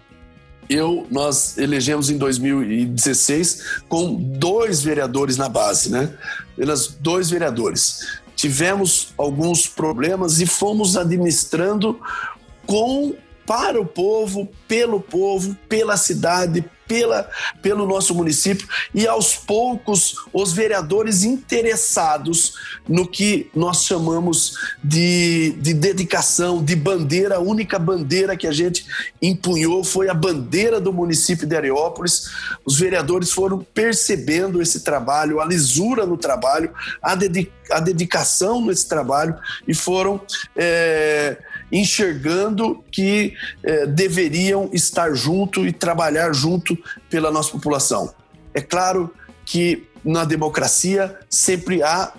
eu 0.70 1.06
nós 1.12 1.58
elegemos 1.58 2.10
em 2.10 2.18
2016 2.18 3.82
com 3.88 4.16
dois 4.16 4.82
vereadores 4.82 5.38
na 5.38 5.48
base, 5.48 5.92
né? 5.92 6.14
Apenas 6.54 6.88
dois 6.88 7.30
vereadores. 7.30 8.20
Tivemos 8.36 9.14
alguns 9.18 9.68
problemas 9.68 10.40
e 10.42 10.46
fomos 10.46 10.98
administrando 10.98 12.00
com 12.66 13.16
para 13.46 13.80
o 13.80 13.86
povo, 13.86 14.50
pelo 14.68 15.00
povo, 15.00 15.56
pela 15.68 15.98
cidade, 15.98 16.66
pela, 16.88 17.30
pelo 17.62 17.86
nosso 17.86 18.14
município 18.14 18.68
e 18.94 19.08
aos 19.08 19.36
poucos 19.36 20.16
os 20.32 20.54
vereadores 20.54 21.24
interessados 21.24 22.54
no 22.88 23.08
que 23.08 23.50
nós 23.56 23.84
chamamos 23.86 24.56
de, 24.84 25.52
de 25.60 25.74
dedicação, 25.74 26.64
de 26.64 26.76
bandeira, 26.76 27.38
a 27.38 27.40
única 27.40 27.80
bandeira 27.80 28.38
que 28.38 28.48
a 28.48 28.52
gente 28.52 28.86
empunhou 29.22 29.84
foi 29.84 30.10
a 30.10 30.14
bandeira 30.14 30.80
do 30.80 30.94
município 30.94 31.48
de 31.48 31.56
Areópolis. 31.56 32.30
Os 32.64 32.80
vereadores 32.80 33.32
foram 33.32 33.60
percebendo 33.60 34.62
esse 34.62 34.82
trabalho, 34.82 35.40
a 35.40 35.46
lisura 35.46 36.06
no 36.06 36.18
trabalho, 36.18 36.72
a, 37.02 37.16
dedica, 37.16 37.52
a 37.72 37.80
dedicação 37.80 38.64
nesse 38.64 38.88
trabalho 38.88 39.36
e 39.68 39.74
foram. 39.74 40.22
É, 40.56 41.38
enxergando 41.76 42.84
que 42.92 43.34
é, 43.64 43.86
deveriam 43.86 44.70
estar 44.72 45.14
junto 45.14 45.68
e 45.68 45.74
trabalhar 45.74 46.34
junto 46.34 46.78
pela 47.10 47.30
nossa 47.30 47.52
população. 47.52 48.14
É 48.54 48.62
claro 48.62 49.14
que 49.46 49.88
na 50.04 50.24
democracia 50.24 51.18
sempre 51.30 51.84
há 51.84 52.14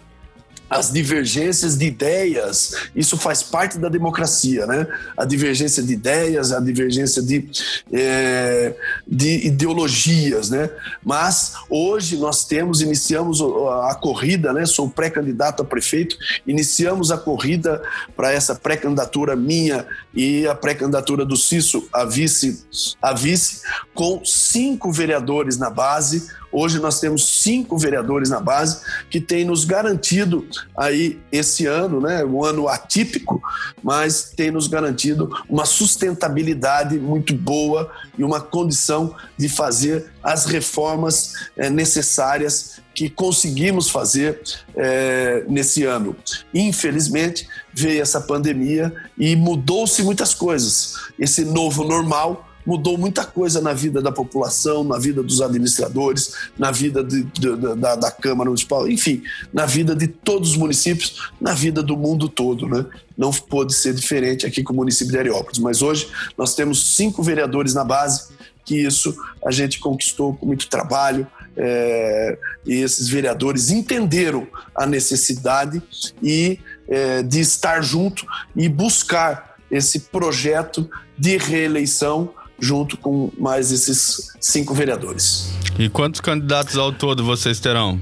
as 0.68 0.92
divergências 0.92 1.76
de 1.78 1.86
ideias, 1.86 2.74
isso 2.94 3.16
faz 3.16 3.42
parte 3.42 3.78
da 3.78 3.88
democracia, 3.88 4.66
né? 4.66 4.86
A 5.16 5.24
divergência 5.24 5.82
de 5.82 5.92
ideias, 5.92 6.52
a 6.52 6.60
divergência 6.60 7.22
de, 7.22 7.48
é, 7.92 8.74
de 9.06 9.46
ideologias, 9.46 10.50
né? 10.50 10.68
Mas 11.04 11.54
hoje 11.70 12.16
nós 12.16 12.44
temos, 12.44 12.80
iniciamos 12.80 13.40
a 13.40 13.94
corrida, 13.94 14.52
né? 14.52 14.66
Sou 14.66 14.90
pré-candidato 14.90 15.62
a 15.62 15.64
prefeito, 15.64 16.16
iniciamos 16.46 17.12
a 17.12 17.16
corrida 17.16 17.80
para 18.16 18.32
essa 18.32 18.54
pré-candidatura 18.54 19.36
minha 19.36 19.86
e 20.12 20.46
a 20.48 20.54
pré-candidatura 20.54 21.24
do 21.24 21.36
Cício 21.36 21.88
a 21.92 22.04
vice, 22.04 22.64
a 23.00 23.12
vice, 23.12 23.62
com 23.94 24.24
cinco 24.24 24.90
vereadores 24.90 25.56
na 25.58 25.70
base, 25.70 26.28
Hoje 26.52 26.78
nós 26.78 27.00
temos 27.00 27.42
cinco 27.42 27.76
vereadores 27.76 28.30
na 28.30 28.40
base 28.40 28.80
que 29.10 29.20
têm 29.20 29.44
nos 29.44 29.66
garantido 29.66 30.46
aí 30.76 31.18
esse 31.30 31.66
ano, 31.66 32.00
né, 32.00 32.24
um 32.24 32.44
ano 32.44 32.68
atípico, 32.68 33.42
mas 33.82 34.32
tem 34.36 34.50
nos 34.50 34.66
garantido 34.66 35.30
uma 35.48 35.64
sustentabilidade 35.64 36.98
muito 36.98 37.34
boa 37.34 37.90
e 38.18 38.24
uma 38.24 38.40
condição 38.40 39.14
de 39.36 39.48
fazer 39.48 40.10
as 40.22 40.46
reformas 40.46 41.32
é, 41.56 41.70
necessárias 41.70 42.80
que 42.94 43.10
conseguimos 43.10 43.90
fazer 43.90 44.40
é, 44.74 45.44
nesse 45.48 45.84
ano. 45.84 46.16
Infelizmente, 46.54 47.46
veio 47.72 48.00
essa 48.00 48.20
pandemia 48.20 48.92
e 49.18 49.36
mudou-se 49.36 50.02
muitas 50.02 50.32
coisas. 50.32 50.94
Esse 51.18 51.44
novo 51.44 51.84
normal 51.84 52.48
mudou 52.66 52.98
muita 52.98 53.24
coisa 53.24 53.60
na 53.60 53.72
vida 53.72 54.02
da 54.02 54.10
população, 54.10 54.82
na 54.82 54.98
vida 54.98 55.22
dos 55.22 55.40
administradores, 55.40 56.34
na 56.58 56.70
vida 56.70 57.02
de, 57.04 57.22
de, 57.22 57.56
da, 57.76 57.94
da, 57.94 58.10
Câmara 58.10 58.50
Municipal, 58.50 58.88
enfim, 58.88 59.22
na 59.52 59.64
vida 59.64 59.94
de 59.94 60.08
todos 60.08 60.50
os 60.50 60.56
municípios, 60.56 61.30
na 61.40 61.54
vida 61.54 61.82
do 61.82 61.96
mundo 61.96 62.28
todo, 62.28 62.66
né? 62.68 62.84
Não 63.16 63.30
pôde 63.30 63.72
ser 63.74 63.94
diferente 63.94 64.44
aqui 64.44 64.62
com 64.62 64.72
o 64.72 64.76
município 64.76 65.12
de 65.12 65.18
Areópolis, 65.18 65.58
mas 65.58 65.80
hoje 65.80 66.08
nós 66.36 66.54
temos 66.54 66.96
cinco 66.96 67.22
vereadores 67.22 67.72
na 67.72 67.84
base, 67.84 68.34
que 68.64 68.74
isso 68.74 69.16
a 69.44 69.52
gente 69.52 69.78
conquistou 69.78 70.34
com 70.34 70.44
muito 70.44 70.68
trabalho, 70.68 71.26
é, 71.56 72.38
e 72.66 72.74
esses 72.74 73.08
vereadores 73.08 73.70
entenderam 73.70 74.46
a 74.74 74.84
necessidade 74.84 75.82
e 76.22 76.58
é, 76.88 77.22
de 77.22 77.40
estar 77.40 77.80
junto 77.80 78.26
e 78.54 78.68
buscar 78.68 79.56
esse 79.70 80.00
projeto 80.00 80.88
de 81.18 81.38
reeleição 81.38 82.30
junto 82.58 82.96
com 82.96 83.30
mais 83.38 83.70
esses 83.70 84.32
cinco 84.40 84.74
vereadores. 84.74 85.50
E 85.78 85.88
quantos 85.88 86.20
candidatos 86.20 86.76
ao 86.76 86.92
todo 86.92 87.24
vocês 87.24 87.60
terão? 87.60 88.00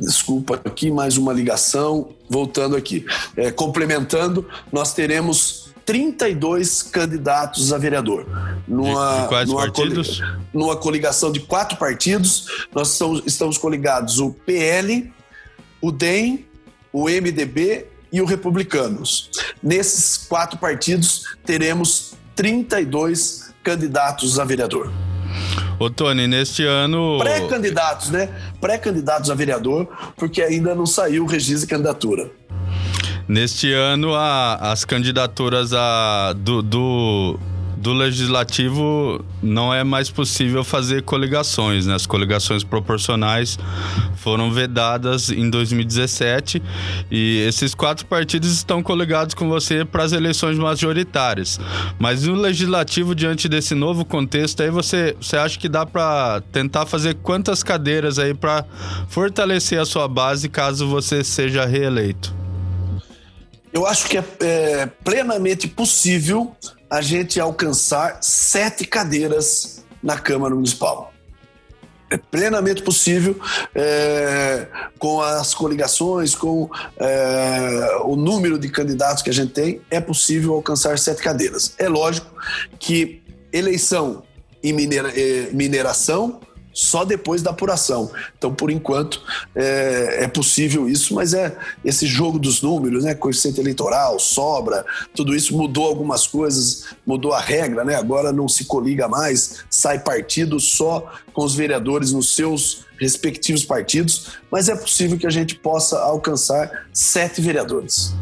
Desculpa, 0.00 0.60
aqui 0.64 0.90
mais 0.90 1.16
uma 1.16 1.32
ligação. 1.32 2.10
Voltando 2.28 2.74
aqui, 2.74 3.04
é, 3.36 3.50
complementando, 3.50 4.48
nós 4.72 4.94
teremos 4.94 5.64
32 5.84 6.82
candidatos 6.82 7.72
a 7.72 7.78
vereador. 7.78 8.26
Numa, 8.66 9.22
de, 9.22 9.28
quais 9.28 9.48
numa 9.48 9.60
partidos? 9.60 10.22
numa 10.52 10.76
coligação 10.76 11.30
de 11.30 11.40
quatro 11.40 11.76
partidos. 11.76 12.66
Nós 12.74 12.92
estamos, 12.92 13.22
estamos 13.26 13.58
coligados 13.58 14.18
o 14.18 14.30
PL, 14.30 15.12
o 15.80 15.92
DEM, 15.92 16.46
o 16.92 17.04
MDB 17.04 17.86
e 18.10 18.22
o 18.22 18.24
Republicanos. 18.24 19.30
Nesses 19.62 20.16
quatro 20.16 20.58
partidos, 20.58 21.36
teremos 21.44 22.14
32 22.34 23.43
candidatos 23.64 24.38
a 24.38 24.44
vereador. 24.44 24.92
Ô, 25.78 25.90
Tony, 25.90 26.28
neste 26.28 26.64
ano. 26.64 27.18
Pré-candidatos, 27.18 28.10
né? 28.10 28.28
Pré-candidatos 28.60 29.30
a 29.30 29.34
vereador, 29.34 29.88
porque 30.16 30.42
ainda 30.42 30.74
não 30.74 30.86
saiu 30.86 31.24
o 31.24 31.26
registro 31.26 31.60
de 31.60 31.66
candidatura. 31.66 32.30
Neste 33.26 33.72
ano, 33.72 34.14
a, 34.14 34.54
as 34.70 34.84
candidaturas 34.84 35.72
a, 35.72 36.34
do, 36.36 36.62
do, 36.62 37.40
do 37.84 37.92
legislativo 37.92 39.22
não 39.42 39.72
é 39.72 39.84
mais 39.84 40.08
possível 40.08 40.64
fazer 40.64 41.02
coligações, 41.02 41.84
né? 41.84 41.94
As 41.94 42.06
coligações 42.06 42.64
proporcionais 42.64 43.58
foram 44.16 44.50
vedadas 44.50 45.28
em 45.28 45.50
2017 45.50 46.62
e 47.10 47.44
esses 47.46 47.74
quatro 47.74 48.06
partidos 48.06 48.50
estão 48.50 48.82
coligados 48.82 49.34
com 49.34 49.50
você 49.50 49.84
para 49.84 50.02
as 50.02 50.12
eleições 50.12 50.58
majoritárias. 50.58 51.60
Mas 51.98 52.22
no 52.22 52.34
legislativo, 52.34 53.14
diante 53.14 53.50
desse 53.50 53.74
novo 53.74 54.02
contexto, 54.02 54.62
aí 54.62 54.70
você, 54.70 55.14
você 55.20 55.36
acha 55.36 55.58
que 55.58 55.68
dá 55.68 55.84
para 55.84 56.40
tentar 56.50 56.86
fazer 56.86 57.16
quantas 57.16 57.62
cadeiras 57.62 58.18
aí 58.18 58.32
para 58.32 58.64
fortalecer 59.08 59.78
a 59.78 59.84
sua 59.84 60.08
base 60.08 60.48
caso 60.48 60.88
você 60.88 61.22
seja 61.22 61.66
reeleito? 61.66 62.34
Eu 63.74 63.86
acho 63.86 64.06
que 64.06 64.16
é, 64.16 64.24
é 64.40 64.86
plenamente 64.86 65.68
possível 65.68 66.56
a 66.94 67.00
gente 67.00 67.40
alcançar 67.40 68.18
sete 68.22 68.84
cadeiras 68.84 69.84
na 70.00 70.16
Câmara 70.16 70.54
Municipal. 70.54 71.12
É 72.08 72.16
plenamente 72.16 72.84
possível 72.84 73.36
é, 73.74 74.68
com 74.96 75.20
as 75.20 75.52
coligações, 75.54 76.36
com 76.36 76.70
é, 76.96 77.98
o 78.04 78.14
número 78.14 78.56
de 78.60 78.68
candidatos 78.68 79.24
que 79.24 79.30
a 79.30 79.32
gente 79.32 79.52
tem, 79.52 79.80
é 79.90 80.00
possível 80.00 80.54
alcançar 80.54 80.96
sete 80.96 81.20
cadeiras. 81.20 81.74
É 81.78 81.88
lógico 81.88 82.30
que 82.78 83.20
eleição 83.52 84.22
e 84.62 84.72
minera, 84.72 85.12
mineração 85.52 86.40
só 86.74 87.04
depois 87.04 87.40
da 87.40 87.50
apuração. 87.50 88.10
Então, 88.36 88.52
por 88.52 88.70
enquanto, 88.70 89.22
é, 89.54 90.24
é, 90.24 90.28
possível 90.28 90.88
isso, 90.88 91.14
mas 91.14 91.32
é 91.32 91.56
esse 91.84 92.04
jogo 92.06 92.38
dos 92.38 92.60
números, 92.60 93.04
né? 93.04 93.14
Coeficiente 93.14 93.60
eleitoral, 93.60 94.18
sobra, 94.18 94.84
tudo 95.14 95.34
isso 95.34 95.56
mudou 95.56 95.86
algumas 95.86 96.26
coisas, 96.26 96.86
mudou 97.06 97.32
a 97.32 97.40
regra, 97.40 97.84
né? 97.84 97.94
Agora 97.94 98.32
não 98.32 98.48
se 98.48 98.64
coliga 98.64 99.06
mais, 99.06 99.64
sai 99.70 100.00
partido 100.00 100.58
só 100.58 101.12
com 101.32 101.44
os 101.44 101.54
vereadores 101.54 102.10
nos 102.10 102.34
seus 102.34 102.84
respectivos 103.04 103.64
partidos, 103.64 104.32
mas 104.50 104.68
é 104.68 104.74
possível 104.74 105.16
que 105.16 105.26
a 105.26 105.30
gente 105.30 105.54
possa 105.54 105.98
alcançar 106.00 106.86
sete 106.92 107.40
vereadores. 107.40 108.14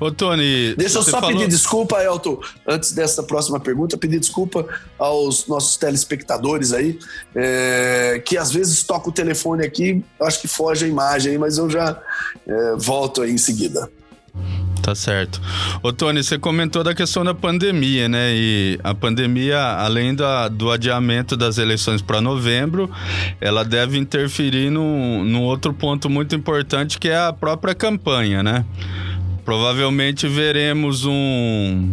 Ô, 0.00 0.10
Tony. 0.10 0.74
Deixa 0.76 0.98
eu 0.98 1.02
só 1.02 1.20
falou... 1.20 1.30
pedir 1.30 1.48
desculpa, 1.48 2.02
Elton, 2.02 2.40
antes 2.66 2.92
dessa 2.92 3.22
próxima 3.22 3.58
pergunta, 3.58 3.96
pedir 3.96 4.18
desculpa 4.18 4.66
aos 4.98 5.46
nossos 5.46 5.76
telespectadores 5.76 6.72
aí, 6.72 6.98
é, 7.34 8.22
que 8.24 8.36
às 8.36 8.52
vezes 8.52 8.82
toca 8.82 9.08
o 9.08 9.12
telefone 9.12 9.64
aqui, 9.64 10.04
acho 10.20 10.40
que 10.40 10.48
foge 10.48 10.84
a 10.84 10.88
imagem, 10.88 11.38
mas 11.38 11.58
eu 11.58 11.70
já 11.70 12.00
é, 12.46 12.76
volto 12.76 13.22
aí 13.22 13.30
em 13.30 13.38
seguida. 13.38 13.90
Tá 14.86 14.94
certo. 14.94 15.42
Ô, 15.82 15.92
Tony, 15.92 16.22
você 16.22 16.38
comentou 16.38 16.84
da 16.84 16.94
questão 16.94 17.24
da 17.24 17.34
pandemia, 17.34 18.08
né? 18.08 18.30
E 18.32 18.78
a 18.84 18.94
pandemia, 18.94 19.58
além 19.58 20.14
da, 20.14 20.46
do 20.46 20.70
adiamento 20.70 21.36
das 21.36 21.58
eleições 21.58 22.00
para 22.00 22.20
novembro, 22.20 22.88
ela 23.40 23.64
deve 23.64 23.98
interferir 23.98 24.70
num, 24.70 25.24
num 25.24 25.42
outro 25.42 25.74
ponto 25.74 26.08
muito 26.08 26.36
importante, 26.36 27.00
que 27.00 27.08
é 27.08 27.18
a 27.18 27.32
própria 27.32 27.74
campanha, 27.74 28.44
né? 28.44 28.64
Provavelmente 29.44 30.28
veremos 30.28 31.04
um. 31.04 31.92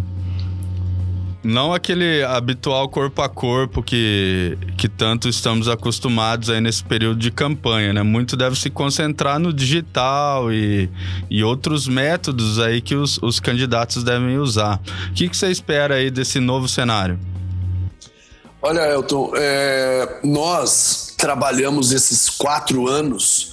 Não 1.44 1.74
aquele 1.74 2.24
habitual 2.24 2.88
corpo 2.88 3.22
a 3.22 3.28
corpo 3.28 3.84
que, 3.84 4.58
que 4.78 4.88
tanto 4.88 5.28
estamos 5.28 5.68
acostumados 5.68 6.50
aí 6.50 6.62
nesse 6.62 6.82
período 6.82 7.20
de 7.20 7.32
campanha, 7.32 7.92
né? 7.92 8.02
Muito 8.02 8.38
deve 8.38 8.58
se 8.58 8.70
concentrar 8.70 9.40
no 9.40 9.52
digital 9.52 10.54
e, 10.54 10.90
e 11.30 11.44
outros 11.44 11.86
métodos 11.86 12.60
aí 12.60 12.80
que 12.80 12.96
os, 12.96 13.20
os 13.22 13.42
candidatos 13.42 14.06
devem 14.06 14.38
usar. 14.38 14.80
O 15.10 15.14
que, 15.14 15.28
que 15.28 15.36
você 15.36 15.52
espera 15.52 15.96
aí 15.96 16.10
desse 16.10 16.40
novo 16.40 16.70
cenário? 16.70 17.20
Olha, 18.62 18.90
Elton, 18.94 19.34
é, 19.36 20.20
nós 20.24 21.14
trabalhamos 21.18 21.92
esses 21.92 22.30
quatro 22.30 22.88
anos 22.88 23.53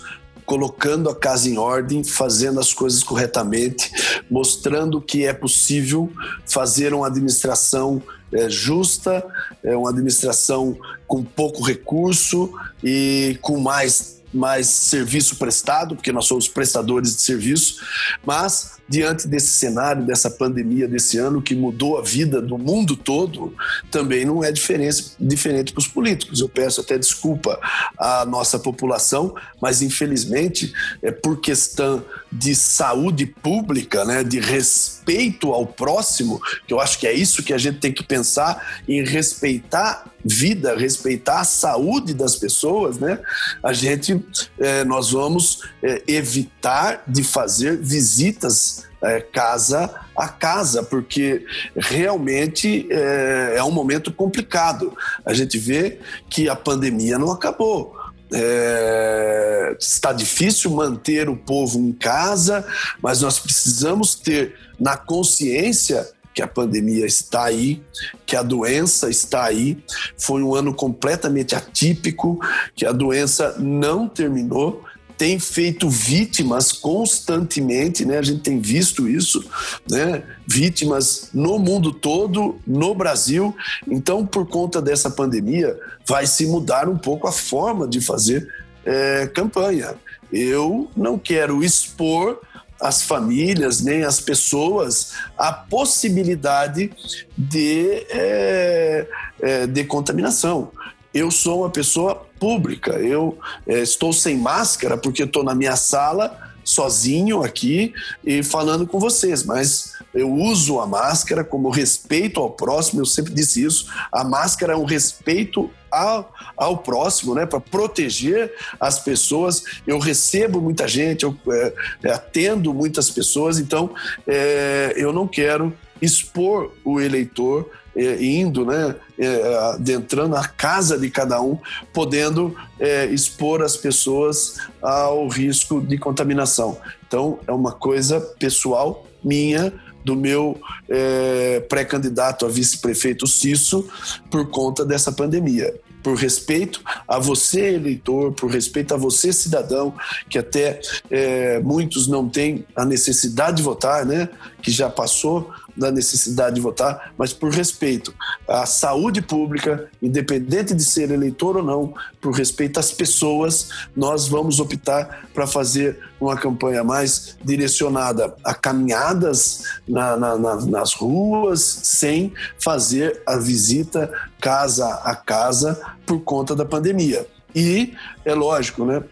colocando 0.50 1.08
a 1.08 1.14
casa 1.14 1.48
em 1.48 1.58
ordem, 1.58 2.02
fazendo 2.02 2.58
as 2.58 2.74
coisas 2.74 3.04
corretamente, 3.04 3.88
mostrando 4.28 5.00
que 5.00 5.24
é 5.24 5.32
possível 5.32 6.12
fazer 6.44 6.92
uma 6.92 7.06
administração 7.06 8.02
é, 8.32 8.50
justa, 8.50 9.24
é, 9.62 9.76
uma 9.76 9.90
administração 9.90 10.76
com 11.06 11.22
pouco 11.22 11.62
recurso 11.62 12.52
e 12.82 13.38
com 13.40 13.60
mais 13.60 14.18
mais 14.32 14.66
serviço 14.66 15.36
prestado, 15.36 15.96
porque 15.96 16.12
nós 16.12 16.26
somos 16.26 16.48
prestadores 16.48 17.14
de 17.16 17.22
serviço, 17.22 17.80
mas 18.24 18.79
diante 18.90 19.28
desse 19.28 19.50
cenário, 19.50 20.04
dessa 20.04 20.28
pandemia 20.28 20.88
desse 20.88 21.16
ano 21.16 21.40
que 21.40 21.54
mudou 21.54 21.96
a 21.96 22.02
vida 22.02 22.42
do 22.42 22.58
mundo 22.58 22.96
todo, 22.96 23.54
também 23.88 24.24
não 24.24 24.42
é 24.42 24.50
diferente, 24.50 25.12
diferente 25.20 25.72
para 25.72 25.78
os 25.78 25.86
políticos. 25.86 26.40
Eu 26.40 26.48
peço 26.48 26.80
até 26.80 26.98
desculpa 26.98 27.56
à 27.96 28.26
nossa 28.26 28.58
população, 28.58 29.32
mas 29.62 29.80
infelizmente, 29.80 30.72
é 31.00 31.12
por 31.12 31.40
questão 31.40 32.04
de 32.32 32.52
saúde 32.56 33.26
pública, 33.26 34.04
né, 34.04 34.24
de 34.24 34.40
respeito 34.40 35.52
ao 35.52 35.64
próximo, 35.66 36.40
que 36.66 36.74
eu 36.74 36.80
acho 36.80 36.98
que 36.98 37.06
é 37.06 37.12
isso 37.12 37.44
que 37.44 37.52
a 37.52 37.58
gente 37.58 37.78
tem 37.78 37.92
que 37.92 38.02
pensar 38.02 38.82
em 38.88 39.04
respeitar 39.04 40.10
vida, 40.24 40.76
respeitar 40.76 41.40
a 41.40 41.44
saúde 41.44 42.12
das 42.12 42.36
pessoas, 42.36 42.98
né? 42.98 43.18
A 43.62 43.72
gente, 43.72 44.22
é, 44.58 44.84
nós 44.84 45.12
vamos 45.12 45.62
é, 45.82 46.02
evitar 46.06 47.02
de 47.06 47.24
fazer 47.24 47.78
visitas 47.78 48.79
é, 49.02 49.20
casa 49.20 49.94
a 50.16 50.28
casa, 50.28 50.82
porque 50.82 51.46
realmente 51.74 52.86
é, 52.90 53.54
é 53.56 53.64
um 53.64 53.70
momento 53.70 54.12
complicado. 54.12 54.94
A 55.24 55.32
gente 55.32 55.58
vê 55.58 55.98
que 56.28 56.48
a 56.48 56.56
pandemia 56.56 57.18
não 57.18 57.32
acabou. 57.32 57.96
É, 58.32 59.76
está 59.80 60.12
difícil 60.12 60.70
manter 60.70 61.28
o 61.28 61.36
povo 61.36 61.78
em 61.78 61.92
casa, 61.92 62.64
mas 63.02 63.22
nós 63.22 63.38
precisamos 63.38 64.14
ter 64.14 64.54
na 64.78 64.96
consciência 64.96 66.06
que 66.32 66.42
a 66.42 66.46
pandemia 66.46 67.06
está 67.06 67.44
aí, 67.44 67.82
que 68.24 68.36
a 68.36 68.42
doença 68.42 69.10
está 69.10 69.44
aí. 69.44 69.82
Foi 70.16 70.42
um 70.42 70.54
ano 70.54 70.72
completamente 70.72 71.54
atípico, 71.54 72.38
que 72.74 72.86
a 72.86 72.92
doença 72.92 73.56
não 73.58 74.08
terminou 74.08 74.84
tem 75.20 75.38
feito 75.38 75.90
vítimas 75.90 76.72
constantemente, 76.72 78.06
né? 78.06 78.16
A 78.16 78.22
gente 78.22 78.40
tem 78.40 78.58
visto 78.58 79.06
isso, 79.06 79.44
né? 79.86 80.22
Vítimas 80.46 81.28
no 81.34 81.58
mundo 81.58 81.92
todo, 81.92 82.58
no 82.66 82.94
Brasil. 82.94 83.54
Então, 83.86 84.24
por 84.24 84.48
conta 84.48 84.80
dessa 84.80 85.10
pandemia, 85.10 85.78
vai 86.08 86.26
se 86.26 86.46
mudar 86.46 86.88
um 86.88 86.96
pouco 86.96 87.28
a 87.28 87.32
forma 87.32 87.86
de 87.86 88.00
fazer 88.00 88.48
é, 88.82 89.26
campanha. 89.26 89.94
Eu 90.32 90.90
não 90.96 91.18
quero 91.18 91.62
expor 91.62 92.40
as 92.80 93.02
famílias 93.02 93.82
nem 93.82 94.04
as 94.04 94.20
pessoas 94.20 95.12
a 95.36 95.52
possibilidade 95.52 96.90
de, 97.36 98.06
é, 98.08 99.06
é, 99.38 99.66
de 99.66 99.84
contaminação 99.84 100.72
eu 101.12 101.30
sou 101.30 101.62
uma 101.62 101.70
pessoa 101.70 102.26
pública. 102.40 102.92
Eu 102.92 103.38
é, 103.66 103.80
estou 103.80 104.12
sem 104.12 104.36
máscara 104.36 104.96
porque 104.96 105.22
estou 105.22 105.44
na 105.44 105.54
minha 105.54 105.76
sala 105.76 106.48
sozinho 106.64 107.42
aqui 107.42 107.92
e 108.24 108.42
falando 108.42 108.86
com 108.86 108.98
vocês, 108.98 109.44
mas 109.44 109.94
eu 110.14 110.32
uso 110.32 110.80
a 110.80 110.86
máscara 110.86 111.44
como 111.44 111.70
respeito 111.70 112.40
ao 112.40 112.50
próximo, 112.50 113.00
eu 113.00 113.06
sempre 113.06 113.32
disse 113.32 113.64
isso. 113.64 113.86
A 114.12 114.24
máscara 114.24 114.72
é 114.72 114.76
um 114.76 114.84
respeito 114.84 115.70
ao, 115.90 116.32
ao 116.56 116.78
próximo, 116.78 117.34
né, 117.34 117.46
para 117.46 117.60
proteger 117.60 118.52
as 118.78 118.98
pessoas. 119.00 119.62
Eu 119.86 119.98
recebo 119.98 120.60
muita 120.60 120.86
gente, 120.86 121.24
eu 121.24 121.36
é, 121.50 122.10
atendo 122.10 122.72
muitas 122.72 123.10
pessoas, 123.10 123.58
então 123.58 123.92
é, 124.26 124.94
eu 124.96 125.12
não 125.12 125.26
quero 125.26 125.72
expor 126.00 126.72
o 126.84 127.00
eleitor 127.00 127.68
é, 127.96 128.22
indo, 128.22 128.64
né, 128.64 128.94
é, 129.18 129.58
adentrando 129.72 130.36
a 130.36 130.46
casa 130.46 130.98
de 130.98 131.10
cada 131.10 131.40
um, 131.40 131.58
podendo 131.92 132.56
é, 132.78 133.06
expor 133.06 133.62
as 133.62 133.76
pessoas 133.76 134.58
ao 134.80 135.28
risco 135.28 135.80
de 135.80 135.98
contaminação. 135.98 136.78
Então, 137.06 137.38
é 137.46 137.52
uma 137.52 137.72
coisa 137.72 138.20
pessoal 138.20 139.06
minha, 139.22 139.72
do 140.04 140.16
meu 140.16 140.58
é, 140.88 141.60
pré-candidato 141.68 142.46
a 142.46 142.48
vice-prefeito 142.48 143.26
Cisso 143.26 143.86
por 144.30 144.48
conta 144.48 144.84
dessa 144.84 145.12
pandemia 145.12 145.74
por 146.02 146.16
respeito 146.16 146.80
a 147.06 147.18
você, 147.18 147.74
eleitor, 147.74 148.32
por 148.32 148.50
respeito 148.50 148.94
a 148.94 148.96
você, 148.96 149.32
cidadão, 149.32 149.94
que 150.28 150.38
até 150.38 150.80
é, 151.10 151.60
muitos 151.60 152.06
não 152.06 152.28
têm 152.28 152.64
a 152.74 152.84
necessidade 152.84 153.58
de 153.58 153.62
votar, 153.62 154.04
né? 154.04 154.28
Que 154.62 154.70
já 154.70 154.88
passou 154.88 155.50
da 155.76 155.90
necessidade 155.90 156.56
de 156.56 156.60
votar, 156.60 157.12
mas 157.16 157.32
por 157.32 157.50
respeito 157.50 158.12
à 158.46 158.66
saúde 158.66 159.22
pública, 159.22 159.88
independente 160.02 160.74
de 160.74 160.84
ser 160.84 161.10
eleitor 161.10 161.56
ou 161.56 161.62
não, 161.62 161.94
por 162.20 162.32
respeito 162.32 162.78
às 162.78 162.92
pessoas, 162.92 163.70
nós 163.96 164.28
vamos 164.28 164.60
optar 164.60 165.28
para 165.32 165.46
fazer 165.46 165.98
uma 166.20 166.36
campanha 166.36 166.84
mais 166.84 167.36
direcionada 167.42 168.34
a 168.44 168.52
caminhadas 168.52 169.64
na, 169.88 170.16
na, 170.16 170.36
na, 170.36 170.56
nas 170.66 170.92
ruas, 170.92 171.60
sem 171.60 172.32
fazer 172.58 173.22
a 173.26 173.36
visita 173.36 174.10
casa 174.40 174.86
a 175.04 175.14
casa 175.14 175.80
por 176.04 176.20
conta 176.20 176.54
da 176.54 176.64
pandemia. 176.64 177.26
E 177.54 177.94
é 178.24 178.34
lógico, 178.34 178.84
né? 178.84 179.02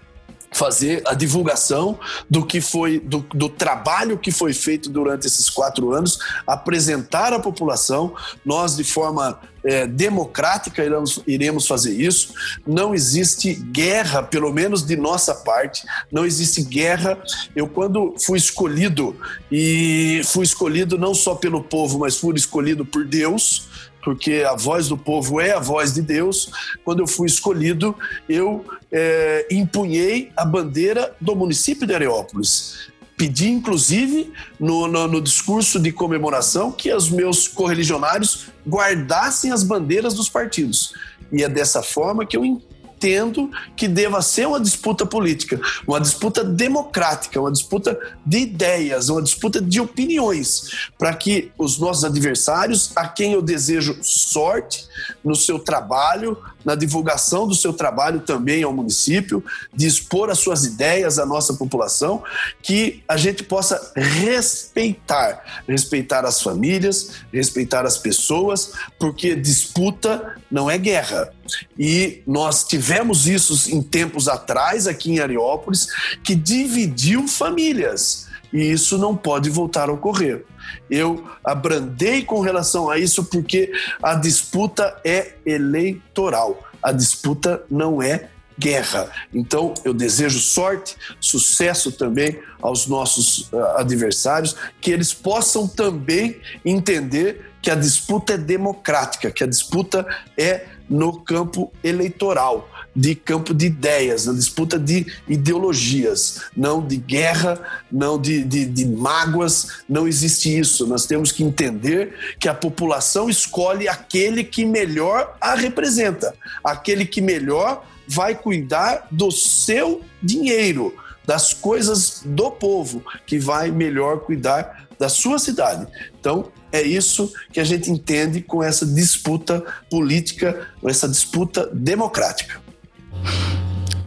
Fazer 0.50 1.02
a 1.06 1.14
divulgação 1.14 1.98
do 2.28 2.44
que 2.44 2.60
foi 2.60 2.98
do, 2.98 3.18
do, 3.34 3.48
trabalho 3.48 4.18
que 4.18 4.30
foi 4.30 4.52
feito 4.52 4.88
durante 4.88 5.26
esses 5.26 5.50
quatro 5.50 5.92
anos, 5.92 6.18
apresentar 6.46 7.32
à 7.32 7.38
população. 7.38 8.14
Nós, 8.44 8.76
de 8.76 8.84
forma 8.84 9.38
é, 9.64 9.86
democrática, 9.86 10.84
iremos, 10.84 11.20
iremos 11.26 11.66
fazer 11.66 11.92
isso. 11.92 12.32
Não 12.66 12.94
existe 12.94 13.54
guerra, 13.54 14.22
pelo 14.22 14.52
menos 14.52 14.84
de 14.84 14.96
nossa 14.96 15.34
parte, 15.34 15.84
não 16.10 16.24
existe 16.24 16.62
guerra. 16.62 17.18
Eu, 17.54 17.68
quando 17.68 18.14
fui 18.18 18.38
escolhido, 18.38 19.16
e 19.50 20.22
fui 20.24 20.44
escolhido 20.44 20.96
não 20.96 21.14
só 21.14 21.34
pelo 21.34 21.62
povo, 21.62 21.98
mas 21.98 22.16
fui 22.16 22.34
escolhido 22.34 22.84
por 22.84 23.04
Deus 23.04 23.68
porque 24.08 24.42
a 24.42 24.54
voz 24.54 24.88
do 24.88 24.96
povo 24.96 25.38
é 25.38 25.52
a 25.52 25.58
voz 25.58 25.92
de 25.92 26.00
Deus. 26.00 26.50
Quando 26.82 27.00
eu 27.00 27.06
fui 27.06 27.26
escolhido, 27.26 27.94
eu 28.26 28.64
é, 28.90 29.46
empunhei 29.50 30.32
a 30.34 30.46
bandeira 30.46 31.14
do 31.20 31.36
município 31.36 31.86
de 31.86 31.94
Areópolis. 31.94 32.88
Pedi, 33.18 33.50
inclusive, 33.50 34.32
no, 34.58 34.88
no, 34.88 35.06
no 35.06 35.20
discurso 35.20 35.78
de 35.78 35.92
comemoração, 35.92 36.72
que 36.72 36.90
os 36.90 37.10
meus 37.10 37.46
correligionários 37.46 38.46
guardassem 38.66 39.52
as 39.52 39.62
bandeiras 39.62 40.14
dos 40.14 40.30
partidos. 40.30 40.94
E 41.30 41.44
é 41.44 41.48
dessa 41.50 41.82
forma 41.82 42.24
que 42.24 42.34
eu 42.34 42.62
entendo 42.98 43.50
que 43.76 43.86
deva 43.86 44.20
ser 44.20 44.48
uma 44.48 44.60
disputa 44.60 45.06
política, 45.06 45.60
uma 45.86 46.00
disputa 46.00 46.42
democrática, 46.42 47.40
uma 47.40 47.52
disputa 47.52 47.98
de 48.26 48.38
ideias, 48.38 49.08
uma 49.08 49.22
disputa 49.22 49.60
de 49.60 49.80
opiniões, 49.80 50.88
para 50.98 51.14
que 51.14 51.52
os 51.56 51.78
nossos 51.78 52.04
adversários, 52.04 52.90
a 52.96 53.06
quem 53.06 53.32
eu 53.32 53.40
desejo 53.40 53.96
sorte 54.02 54.86
no 55.24 55.36
seu 55.36 55.60
trabalho, 55.60 56.36
na 56.64 56.74
divulgação 56.74 57.46
do 57.46 57.54
seu 57.54 57.72
trabalho 57.72 58.20
também 58.20 58.62
ao 58.64 58.72
município, 58.72 59.44
de 59.72 59.86
expor 59.86 60.28
as 60.28 60.38
suas 60.38 60.64
ideias 60.64 61.18
à 61.18 61.24
nossa 61.24 61.54
população, 61.54 62.22
que 62.60 63.02
a 63.06 63.16
gente 63.16 63.44
possa 63.44 63.92
respeitar, 63.94 65.62
respeitar 65.68 66.24
as 66.24 66.42
famílias, 66.42 67.12
respeitar 67.32 67.86
as 67.86 67.96
pessoas, 67.96 68.72
porque 68.98 69.36
disputa 69.36 70.36
não 70.50 70.68
é 70.68 70.76
guerra. 70.76 71.32
E 71.78 72.22
nós 72.26 72.64
tivemos 72.64 73.26
isso 73.26 73.70
em 73.74 73.82
tempos 73.82 74.28
atrás 74.28 74.86
aqui 74.86 75.12
em 75.12 75.20
Areópolis, 75.20 75.88
que 76.22 76.34
dividiu 76.34 77.26
famílias. 77.26 78.26
E 78.52 78.70
isso 78.70 78.96
não 78.96 79.16
pode 79.16 79.50
voltar 79.50 79.88
a 79.88 79.92
ocorrer. 79.92 80.44
Eu 80.90 81.24
abrandei 81.44 82.22
com 82.22 82.40
relação 82.40 82.90
a 82.90 82.98
isso 82.98 83.24
porque 83.24 83.72
a 84.02 84.14
disputa 84.14 84.98
é 85.04 85.34
eleitoral. 85.44 86.62
A 86.82 86.92
disputa 86.92 87.62
não 87.70 88.02
é 88.02 88.28
guerra. 88.58 89.10
Então, 89.32 89.72
eu 89.84 89.94
desejo 89.94 90.40
sorte, 90.40 90.96
sucesso 91.20 91.92
também 91.92 92.40
aos 92.60 92.86
nossos 92.86 93.50
uh, 93.52 93.76
adversários, 93.76 94.56
que 94.80 94.90
eles 94.90 95.14
possam 95.14 95.68
também 95.68 96.40
entender 96.64 97.52
que 97.62 97.70
a 97.70 97.74
disputa 97.74 98.34
é 98.34 98.38
democrática, 98.38 99.30
que 99.30 99.44
a 99.44 99.46
disputa 99.46 100.06
é 100.36 100.66
no 100.88 101.20
campo 101.20 101.72
eleitoral, 101.82 102.68
de 102.94 103.14
campo 103.14 103.54
de 103.54 103.66
ideias, 103.66 104.26
na 104.26 104.32
disputa 104.32 104.78
de 104.78 105.06
ideologias, 105.28 106.42
não 106.56 106.84
de 106.84 106.96
guerra, 106.96 107.60
não 107.90 108.20
de, 108.20 108.42
de, 108.42 108.64
de 108.64 108.86
mágoas, 108.86 109.82
não 109.88 110.08
existe 110.08 110.58
isso. 110.58 110.86
Nós 110.86 111.06
temos 111.06 111.30
que 111.30 111.44
entender 111.44 112.14
que 112.38 112.48
a 112.48 112.54
população 112.54 113.28
escolhe 113.28 113.88
aquele 113.88 114.42
que 114.42 114.64
melhor 114.64 115.36
a 115.40 115.54
representa, 115.54 116.34
aquele 116.64 117.04
que 117.04 117.20
melhor 117.20 117.84
vai 118.06 118.34
cuidar 118.34 119.06
do 119.10 119.30
seu 119.30 120.02
dinheiro, 120.22 120.94
das 121.26 121.52
coisas 121.52 122.22
do 122.24 122.50
povo, 122.50 123.04
que 123.26 123.38
vai 123.38 123.70
melhor 123.70 124.20
cuidar 124.20 124.88
da 124.98 125.08
sua 125.08 125.38
cidade. 125.38 125.86
Então, 126.18 126.50
é 126.72 126.82
isso 126.82 127.32
que 127.52 127.60
a 127.60 127.64
gente 127.64 127.90
entende 127.90 128.40
com 128.40 128.62
essa 128.62 128.86
disputa 128.86 129.64
política, 129.90 130.68
com 130.80 130.88
essa 130.88 131.08
disputa 131.08 131.68
democrática. 131.72 132.60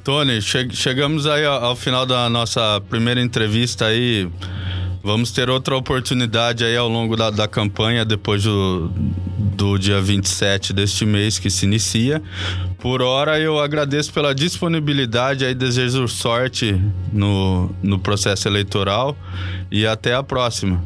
Tony, 0.04 0.42
che 0.42 0.68
chegamos 0.72 1.28
aí 1.28 1.46
ao, 1.46 1.76
final 1.76 2.06
da 2.06 2.28
nossa 2.30 2.82
primeira 2.90 3.22
entrevista 3.22 3.86
aí. 3.86 4.28
Vamos 5.04 5.32
ter 5.32 5.50
outra 5.50 5.76
oportunidade 5.76 6.64
aí 6.64 6.76
ao 6.76 6.88
longo 6.88 7.16
da, 7.16 7.30
da 7.30 7.48
campanha, 7.48 8.06
depois 8.06 8.44
do, 8.44 8.92
do 9.56 9.78
dia 9.78 10.02
27 10.02 10.74
deste 10.74 11.06
mês 11.06 11.40
que 11.40 11.50
se 11.50 11.66
inicia. 11.66 12.22
Por 12.80 13.02
hora, 13.02 13.40
eu 13.40 13.60
agradeço 13.60 14.12
pela 14.12 14.34
disponibilidade 14.34 15.46
aí, 15.46 15.54
desejo 15.54 16.08
sorte 16.08 16.80
no, 17.12 17.70
no 17.82 18.00
processo 18.00 18.48
eleitoral 18.48 19.16
e 19.72 19.86
até 19.86 20.14
a 20.16 20.24
próxima. 20.24 20.84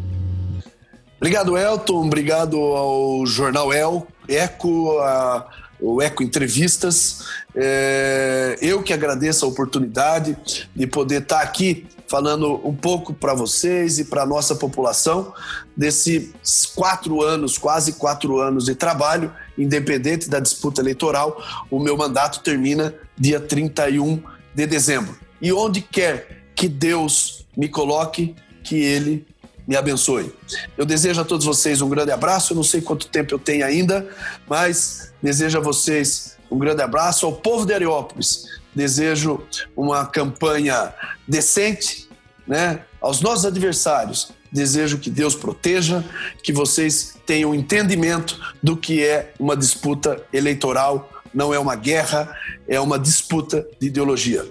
Obrigado, 1.26 1.58
Elton. 1.58 2.06
Obrigado 2.06 2.56
ao 2.60 3.26
Jornal 3.26 3.74
El, 3.74 4.06
Eco, 4.28 5.00
a, 5.00 5.50
o 5.82 6.00
Eco 6.00 6.22
Entrevistas. 6.22 7.26
É, 7.56 8.60
eu 8.62 8.84
que 8.84 8.94
agradeço 8.94 9.44
a 9.44 9.48
oportunidade 9.48 10.38
de 10.76 10.86
poder 10.86 11.24
estar 11.24 11.42
aqui 11.42 11.88
falando 12.08 12.62
um 12.64 12.76
pouco 12.76 13.12
para 13.12 13.34
vocês 13.34 13.98
e 13.98 14.06
para 14.06 14.22
a 14.22 14.26
nossa 14.28 14.54
população 14.54 15.34
desses 15.76 16.32
quatro 16.76 17.24
anos, 17.24 17.58
quase 17.58 17.94
quatro 17.94 18.40
anos 18.40 18.66
de 18.66 18.76
trabalho, 18.76 19.34
independente 19.58 20.30
da 20.30 20.40
disputa 20.40 20.80
eleitoral. 20.80 21.44
O 21.72 21.80
meu 21.80 21.98
mandato 21.98 22.42
termina 22.42 22.94
dia 23.18 23.40
31 23.40 24.22
de 24.54 24.68
dezembro. 24.68 25.18
E 25.42 25.52
onde 25.52 25.82
quer 25.82 26.44
que 26.54 26.70
Deus 26.70 27.48
me 27.58 27.68
coloque, 27.68 28.36
que 28.64 28.76
Ele 28.76 29.26
me 29.67 29.75
abençoe. 29.75 30.34
Eu 30.78 30.86
desejo 30.86 31.21
a 31.21 31.25
todos 31.25 31.45
vocês 31.45 31.82
um 31.82 31.89
grande 31.89 32.12
abraço. 32.12 32.54
Eu 32.54 32.56
não 32.56 32.63
sei 32.63 32.82
quanto 32.82 33.08
tempo 33.08 33.34
eu 33.34 33.39
tenho 33.39 33.65
ainda, 33.65 34.08
mas 34.47 35.13
desejo 35.21 35.58
a 35.58 35.62
vocês 35.62 36.38
um 36.49 36.58
grande 36.58 36.82
abraço. 36.82 37.25
Ao 37.25 37.34
povo 37.34 37.65
de 37.65 37.73
Areópolis, 37.73 38.45
desejo 38.73 39.41
uma 39.75 40.06
campanha 40.06 40.93
decente, 41.28 42.08
né? 42.47 42.82
Aos 43.01 43.21
nossos 43.21 43.45
adversários, 43.45 44.32
desejo 44.51 44.97
que 44.97 45.10
Deus 45.10 45.36
proteja, 45.36 46.04
que 46.43 46.54
vocês 46.54 47.15
tenham 47.25 47.54
entendimento 47.54 48.39
do 48.62 48.78
que 48.78 49.04
é 49.04 49.34
uma 49.39 49.56
disputa 49.56 50.23
eleitoral. 50.32 51.10
Não 51.34 51.54
é 51.54 51.60
uma 51.60 51.75
guerra, 51.75 52.34
é 52.67 52.80
uma 52.80 52.97
disputa 52.97 53.67
de 53.80 53.88
ideologia. 53.88 54.45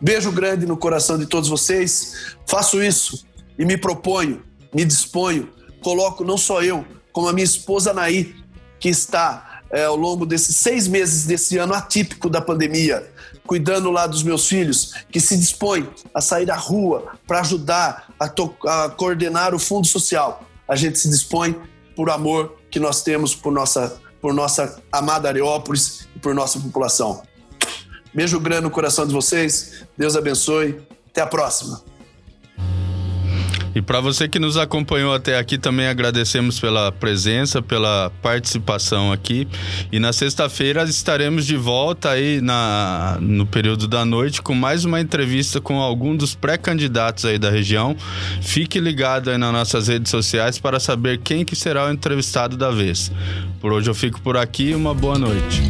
Beijo 0.00 0.32
grande 0.32 0.64
no 0.64 0.76
coração 0.76 1.18
de 1.18 1.26
todos 1.26 1.48
vocês. 1.48 2.34
Faço 2.46 2.82
isso 2.82 3.26
e 3.58 3.64
me 3.64 3.76
proponho 3.76 4.42
me 4.74 4.84
disponho, 4.84 5.48
coloco 5.82 6.24
não 6.24 6.36
só 6.36 6.62
eu, 6.62 6.84
como 7.12 7.28
a 7.28 7.32
minha 7.32 7.44
esposa 7.44 7.92
Naí, 7.92 8.34
que 8.78 8.88
está 8.88 9.62
é, 9.70 9.84
ao 9.84 9.96
longo 9.96 10.26
desses 10.26 10.56
seis 10.56 10.88
meses 10.88 11.26
desse 11.26 11.58
ano 11.58 11.74
atípico 11.74 12.28
da 12.28 12.40
pandemia, 12.40 13.08
cuidando 13.46 13.90
lá 13.90 14.06
dos 14.06 14.22
meus 14.22 14.48
filhos, 14.48 14.94
que 15.10 15.20
se 15.20 15.36
dispõe 15.36 15.88
a 16.14 16.20
sair 16.20 16.50
à 16.50 16.56
rua 16.56 17.12
para 17.26 17.40
ajudar 17.40 18.12
a, 18.18 18.24
a 18.24 18.88
coordenar 18.90 19.54
o 19.54 19.58
fundo 19.58 19.86
social. 19.86 20.44
A 20.68 20.76
gente 20.76 20.98
se 20.98 21.08
dispõe 21.08 21.60
por 21.96 22.10
amor 22.10 22.56
que 22.70 22.78
nós 22.78 23.02
temos 23.02 23.34
por 23.34 23.52
nossa, 23.52 24.00
por 24.20 24.32
nossa 24.32 24.80
amada 24.92 25.28
Areópolis 25.28 26.08
e 26.14 26.18
por 26.18 26.34
nossa 26.34 26.60
população. 26.60 27.22
Beijo 28.14 28.40
grande 28.40 28.62
no 28.62 28.70
coração 28.70 29.06
de 29.06 29.12
vocês. 29.12 29.84
Deus 29.96 30.16
abençoe. 30.16 30.80
Até 31.10 31.20
a 31.20 31.26
próxima. 31.26 31.89
E 33.74 33.80
para 33.80 34.00
você 34.00 34.28
que 34.28 34.38
nos 34.38 34.56
acompanhou 34.56 35.14
até 35.14 35.38
aqui, 35.38 35.56
também 35.56 35.86
agradecemos 35.86 36.58
pela 36.58 36.90
presença, 36.90 37.62
pela 37.62 38.10
participação 38.20 39.12
aqui. 39.12 39.46
E 39.92 39.98
na 39.98 40.12
sexta-feira 40.12 40.82
estaremos 40.84 41.46
de 41.46 41.56
volta 41.56 42.10
aí 42.10 42.40
na, 42.40 43.18
no 43.20 43.46
período 43.46 43.86
da 43.86 44.04
noite 44.04 44.42
com 44.42 44.54
mais 44.54 44.84
uma 44.84 45.00
entrevista 45.00 45.60
com 45.60 45.80
algum 45.80 46.16
dos 46.16 46.34
pré-candidatos 46.34 47.24
aí 47.24 47.38
da 47.38 47.50
região. 47.50 47.96
Fique 48.42 48.80
ligado 48.80 49.30
aí 49.30 49.38
nas 49.38 49.52
nossas 49.52 49.88
redes 49.88 50.10
sociais 50.10 50.58
para 50.58 50.80
saber 50.80 51.18
quem 51.18 51.44
que 51.44 51.54
será 51.54 51.86
o 51.86 51.92
entrevistado 51.92 52.56
da 52.56 52.70
vez. 52.70 53.12
Por 53.60 53.72
hoje 53.72 53.88
eu 53.88 53.94
fico 53.94 54.20
por 54.20 54.36
aqui, 54.36 54.74
uma 54.74 54.94
boa 54.94 55.18
noite. 55.18 55.62